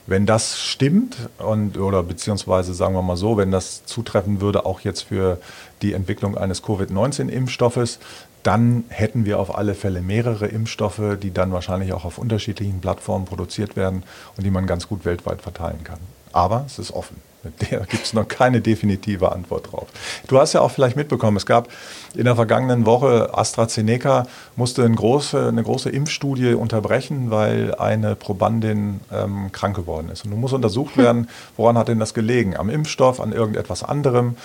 Wenn 0.06 0.25
das 0.25 0.60
stimmt 0.60 1.16
und 1.38 1.78
oder 1.78 2.02
beziehungsweise 2.02 2.75
sagen 2.75 2.94
wir 2.94 3.02
mal 3.02 3.16
so, 3.16 3.36
wenn 3.36 3.50
das 3.50 3.84
zutreffen 3.86 4.40
würde, 4.40 4.64
auch 4.64 4.80
jetzt 4.80 5.02
für 5.02 5.38
die 5.82 5.94
Entwicklung 5.94 6.36
eines 6.36 6.62
Covid-19-Impfstoffes, 6.62 7.98
dann 8.44 8.84
hätten 8.88 9.25
wir 9.25 9.40
auf 9.40 9.56
alle 9.56 9.75
Fälle 9.75 10.02
mehrere 10.02 10.46
Impfstoffe, 10.46 11.18
die 11.20 11.32
dann 11.32 11.52
wahrscheinlich 11.52 11.92
auch 11.92 12.04
auf 12.04 12.18
unterschiedlichen 12.18 12.80
Plattformen 12.80 13.25
produziert 13.25 13.75
werden 13.75 14.04
und 14.36 14.44
die 14.44 14.52
man 14.52 14.68
ganz 14.68 14.86
gut 14.86 15.04
weltweit 15.04 15.42
verteilen 15.42 15.82
kann. 15.82 15.98
Aber 16.32 16.64
es 16.66 16.78
ist 16.78 16.92
offen. 16.92 17.16
Der 17.71 17.81
gibt 17.81 18.05
es 18.05 18.12
noch 18.12 18.29
keine 18.29 18.61
definitive 18.61 19.33
Antwort 19.33 19.73
drauf. 19.73 19.88
Du 20.26 20.38
hast 20.38 20.53
ja 20.53 20.61
auch 20.61 20.71
vielleicht 20.71 20.97
mitbekommen, 20.97 21.37
es 21.37 21.47
gab 21.47 21.69
in 22.15 22.25
der 22.25 22.35
vergangenen 22.37 22.87
Woche 22.87 23.37
AstraZeneca 23.37 24.26
musste 24.57 24.85
eine 24.85 24.95
große, 24.95 25.49
eine 25.49 25.62
große 25.62 25.91
Impfstudie 25.91 26.55
unterbrechen, 26.55 27.31
weil 27.31 27.75
eine 27.75 28.17
Probandin 28.17 29.00
ähm, 29.12 29.53
krank 29.53 29.76
geworden 29.76 30.09
ist. 30.09 30.25
Und 30.25 30.31
nun 30.31 30.41
muss 30.41 30.53
untersucht 30.53 30.97
hm. 30.97 31.03
werden, 31.03 31.29
woran 31.57 31.76
hat 31.76 31.88
denn 31.88 31.99
das 31.99 32.15
gelegen? 32.15 32.57
Am 32.57 32.71
Impfstoff, 32.71 33.21
an 33.21 33.33
irgendetwas 33.33 33.83
anderem, 33.83 34.37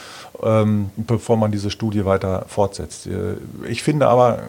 ähm, 0.43 0.89
bevor 0.97 1.37
man 1.37 1.51
diese 1.51 1.71
Studie 1.71 2.05
weiter 2.05 2.45
fortsetzt. 2.47 3.07
Äh, 3.07 3.35
ich 3.67 3.83
finde 3.83 4.07
aber, 4.07 4.39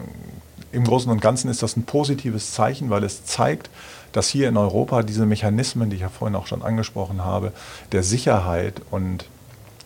im 0.73 0.83
Großen 0.83 1.11
und 1.11 1.21
Ganzen 1.21 1.49
ist 1.49 1.61
das 1.63 1.77
ein 1.77 1.83
positives 1.83 2.51
Zeichen, 2.51 2.89
weil 2.89 3.03
es 3.03 3.25
zeigt, 3.25 3.69
dass 4.13 4.29
hier 4.29 4.47
in 4.47 4.57
Europa 4.57 5.03
diese 5.03 5.25
Mechanismen, 5.25 5.89
die 5.89 5.97
ich 5.97 6.01
ja 6.01 6.09
vorhin 6.09 6.35
auch 6.35 6.47
schon 6.47 6.61
angesprochen 6.61 7.25
habe, 7.25 7.51
der 7.91 8.03
Sicherheit 8.03 8.81
und 8.89 9.25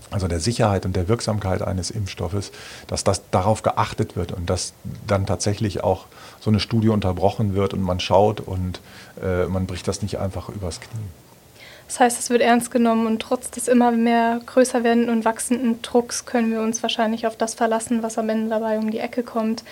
also 0.10 0.28
der 0.28 0.40
Sicherheit 0.40 0.86
und 0.86 0.96
der 0.96 1.10
Wirksamkeit 1.10 1.62
eines 1.62 1.92
Impfstoffes, 1.92 2.52
dass 2.88 3.04
das 3.04 3.30
darauf 3.30 3.62
geachtet 3.62 4.16
wird 4.16 4.32
und 4.32 4.50
dass 4.50 4.74
dann 5.06 5.26
tatsächlich 5.26 5.84
auch 5.84 6.06
so 6.40 6.50
eine 6.50 6.60
Studie 6.60 6.90
unterbrochen 6.90 7.56
wird 7.56 7.74
und 7.74 7.82
man 7.82 8.00
schaut 8.00 8.40
und 8.40 8.80
äh, 9.22 9.46
man 9.48 9.66
bricht 9.66 9.88
das 9.88 10.02
nicht 10.02 10.20
einfach 10.20 10.50
übers 10.50 10.80
Knie. 10.80 11.04
Das 11.88 12.00
heißt, 12.02 12.20
es 12.20 12.30
wird 12.30 12.42
ernst 12.42 12.70
genommen 12.70 13.08
und 13.08 13.22
trotz 13.22 13.50
des 13.50 13.68
immer 13.68 13.92
mehr 13.92 14.42
größer 14.46 14.84
werdenden 14.84 15.10
und 15.10 15.26
wachsenden 15.26 15.82
Drucks 15.82 16.26
können 16.26 16.52
wir 16.52 16.62
uns 16.62 16.84
wahrscheinlich 16.84 17.28
auf 17.28 17.38
das 17.38 17.54
verlassen, 17.54 18.04
was 18.04 18.18
am 18.18 18.30
Ende 18.30 18.50
dabei 18.50 18.78
um 18.78 18.92
die 18.92 19.00
Ecke 19.00 19.24
kommt. 19.24 19.64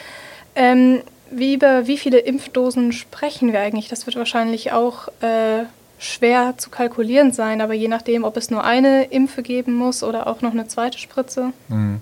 Ähm, 0.56 1.02
wie 1.32 1.56
über 1.56 1.88
wie 1.88 1.98
viele 1.98 2.20
Impfdosen 2.20 2.92
sprechen 2.92 3.52
wir 3.52 3.60
eigentlich? 3.60 3.88
Das 3.88 4.06
wird 4.06 4.16
wahrscheinlich 4.16 4.72
auch 4.72 5.08
äh, 5.22 5.66
schwer 5.98 6.56
zu 6.58 6.70
kalkulieren 6.70 7.32
sein, 7.32 7.62
aber 7.62 7.74
je 7.74 7.88
nachdem, 7.88 8.24
ob 8.24 8.38
es 8.38 8.50
nur 8.50 8.64
eine 8.64 9.06
Impfe 9.06 9.44
geben 9.44 9.74
muss 9.74 10.04
oder 10.04 10.28
auch 10.28 10.42
noch 10.42 10.52
eine 10.52 10.68
zweite 10.68 10.98
Spritze. 10.98 11.52
Mhm. 11.70 12.02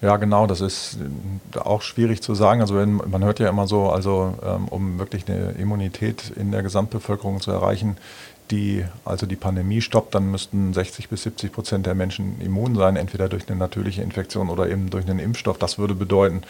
Ja, 0.00 0.18
genau, 0.18 0.46
das 0.46 0.60
ist 0.60 0.98
äh, 1.54 1.58
auch 1.58 1.80
schwierig 1.80 2.20
zu 2.20 2.34
sagen. 2.34 2.60
Also 2.60 2.76
wenn, 2.76 2.96
man 2.96 3.24
hört 3.24 3.38
ja 3.38 3.48
immer 3.48 3.66
so, 3.66 3.88
also 3.88 4.34
ähm, 4.44 4.68
um 4.68 4.98
wirklich 4.98 5.26
eine 5.28 5.52
Immunität 5.52 6.30
in 6.36 6.50
der 6.50 6.62
Gesamtbevölkerung 6.62 7.40
zu 7.40 7.50
erreichen, 7.50 7.96
die 8.50 8.84
also 9.04 9.26
die 9.26 9.36
Pandemie 9.36 9.80
stoppt, 9.80 10.14
dann 10.14 10.30
müssten 10.30 10.74
60 10.74 11.08
bis 11.08 11.22
70 11.22 11.52
Prozent 11.52 11.86
der 11.86 11.94
Menschen 11.94 12.40
immun 12.40 12.74
sein, 12.74 12.96
entweder 12.96 13.28
durch 13.28 13.48
eine 13.48 13.58
natürliche 13.58 14.02
Infektion 14.02 14.50
oder 14.50 14.68
eben 14.68 14.90
durch 14.90 15.08
einen 15.08 15.18
Impfstoff. 15.18 15.58
Das 15.58 15.78
würde 15.78 15.94
bedeuten, 15.94 16.42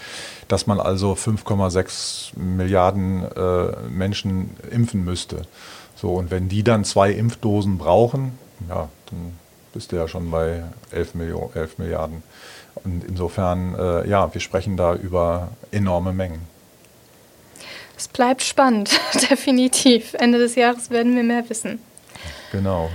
dass 0.48 0.66
man 0.66 0.80
also 0.80 1.12
5,6 1.12 2.38
Milliarden 2.38 3.24
äh, 3.36 3.88
Menschen 3.88 4.50
impfen 4.70 5.04
müsste. 5.04 5.42
So, 5.94 6.14
und 6.14 6.30
wenn 6.30 6.48
die 6.48 6.64
dann 6.64 6.84
zwei 6.84 7.12
Impfdosen 7.12 7.78
brauchen, 7.78 8.38
ja, 8.68 8.88
dann 9.10 9.38
bist 9.72 9.92
du 9.92 9.96
ja 9.96 10.08
schon 10.08 10.30
bei 10.30 10.64
11, 10.90 11.14
Millionen, 11.14 11.50
11 11.54 11.78
Milliarden. 11.78 12.22
Und 12.82 13.04
insofern, 13.04 13.74
äh, 13.74 14.08
ja, 14.08 14.32
wir 14.32 14.40
sprechen 14.40 14.76
da 14.76 14.94
über 14.94 15.48
enorme 15.70 16.12
Mengen. 16.12 16.53
Es 17.96 18.08
bleibt 18.08 18.42
spannend, 18.42 18.90
definitiv. 19.30 20.14
Ende 20.14 20.38
des 20.38 20.54
Jahres 20.54 20.90
werden 20.90 21.14
wir 21.14 21.22
mehr 21.22 21.48
wissen. 21.48 21.78
Genau. 22.52 22.90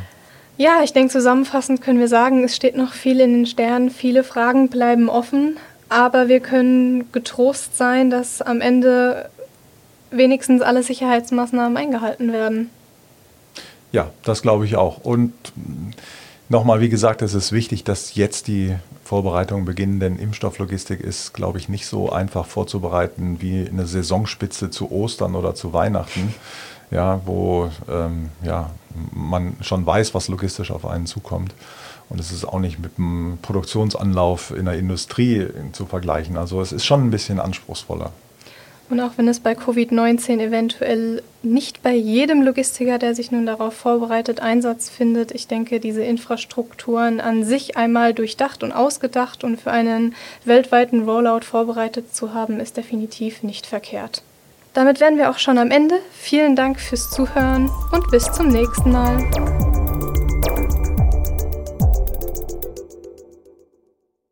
Ja, 0.57 0.81
ich 0.83 0.91
denke, 0.91 1.11
zusammenfassend 1.11 1.81
können 1.81 1.99
wir 1.99 2.09
sagen, 2.09 2.43
es 2.43 2.55
steht 2.55 2.75
noch 2.75 2.91
viel 2.91 3.21
in 3.21 3.31
den 3.33 3.45
Sternen, 3.45 3.89
viele 3.89 4.25
Fragen 4.25 4.67
bleiben 4.67 5.07
offen, 5.07 5.57
aber 5.87 6.27
wir 6.27 6.41
können 6.41 7.11
getrost 7.13 7.77
sein, 7.77 8.09
dass 8.09 8.41
am 8.41 8.59
Ende 8.59 9.29
wenigstens 10.11 10.61
alle 10.61 10.83
Sicherheitsmaßnahmen 10.83 11.77
eingehalten 11.77 12.33
werden. 12.33 12.69
Ja, 13.91 14.11
das 14.23 14.41
glaube 14.41 14.65
ich 14.65 14.75
auch. 14.75 14.97
Und 14.97 15.33
nochmal, 16.49 16.81
wie 16.81 16.89
gesagt, 16.89 17.21
es 17.21 17.33
ist 17.33 17.51
wichtig, 17.51 17.83
dass 17.85 18.15
jetzt 18.15 18.47
die 18.47 18.75
Vorbereitungen 19.09 19.65
beginnen, 19.65 19.99
denn 19.99 20.19
Impfstofflogistik 20.19 21.01
ist, 21.01 21.33
glaube 21.33 21.57
ich, 21.57 21.67
nicht 21.67 21.87
so 21.87 22.11
einfach 22.11 22.45
vorzubereiten 22.45 23.41
wie 23.41 23.67
eine 23.67 23.87
Saisonspitze 23.87 24.69
zu 24.69 24.91
Ostern 24.91 25.33
oder 25.33 25.55
zu 25.55 25.73
Weihnachten, 25.73 26.35
ja, 26.91 27.19
wo 27.25 27.71
ähm, 27.89 28.29
ja, 28.43 28.69
man 29.11 29.57
schon 29.61 29.83
weiß, 29.83 30.13
was 30.13 30.27
logistisch 30.27 30.69
auf 30.69 30.85
einen 30.85 31.07
zukommt. 31.07 31.55
Und 32.09 32.19
es 32.19 32.31
ist 32.31 32.45
auch 32.45 32.59
nicht 32.59 32.77
mit 32.77 32.99
einem 32.99 33.39
Produktionsanlauf 33.41 34.51
in 34.51 34.65
der 34.65 34.77
Industrie 34.77 35.47
zu 35.71 35.87
vergleichen. 35.87 36.37
Also 36.37 36.61
es 36.61 36.71
ist 36.71 36.85
schon 36.85 37.07
ein 37.07 37.09
bisschen 37.09 37.39
anspruchsvoller. 37.39 38.11
Und 38.89 38.99
auch 38.99 39.11
wenn 39.17 39.27
es 39.27 39.39
bei 39.39 39.53
Covid-19 39.53 40.39
eventuell 40.39 41.21
nicht 41.43 41.83
bei 41.83 41.93
jedem 41.93 42.41
Logistiker, 42.41 42.97
der 42.97 43.13
sich 43.13 43.31
nun 43.31 43.45
darauf 43.45 43.75
vorbereitet, 43.75 44.41
Einsatz 44.41 44.89
findet, 44.89 45.31
ich 45.31 45.47
denke, 45.47 45.79
diese 45.79 46.03
Infrastrukturen 46.03 47.21
an 47.21 47.43
sich 47.43 47.77
einmal 47.77 48.13
durchdacht 48.13 48.63
und 48.63 48.71
ausgedacht 48.71 49.43
und 49.43 49.61
für 49.61 49.71
einen 49.71 50.15
weltweiten 50.43 51.03
Rollout 51.03 51.45
vorbereitet 51.45 52.15
zu 52.15 52.33
haben, 52.33 52.59
ist 52.59 52.77
definitiv 52.77 53.43
nicht 53.43 53.67
verkehrt. 53.67 54.23
Damit 54.73 54.99
wären 54.99 55.17
wir 55.17 55.29
auch 55.29 55.39
schon 55.39 55.57
am 55.57 55.71
Ende. 55.71 55.95
Vielen 56.11 56.55
Dank 56.55 56.79
fürs 56.79 57.11
Zuhören 57.11 57.69
und 57.91 58.09
bis 58.11 58.31
zum 58.31 58.47
nächsten 58.47 58.91
Mal. 58.91 59.68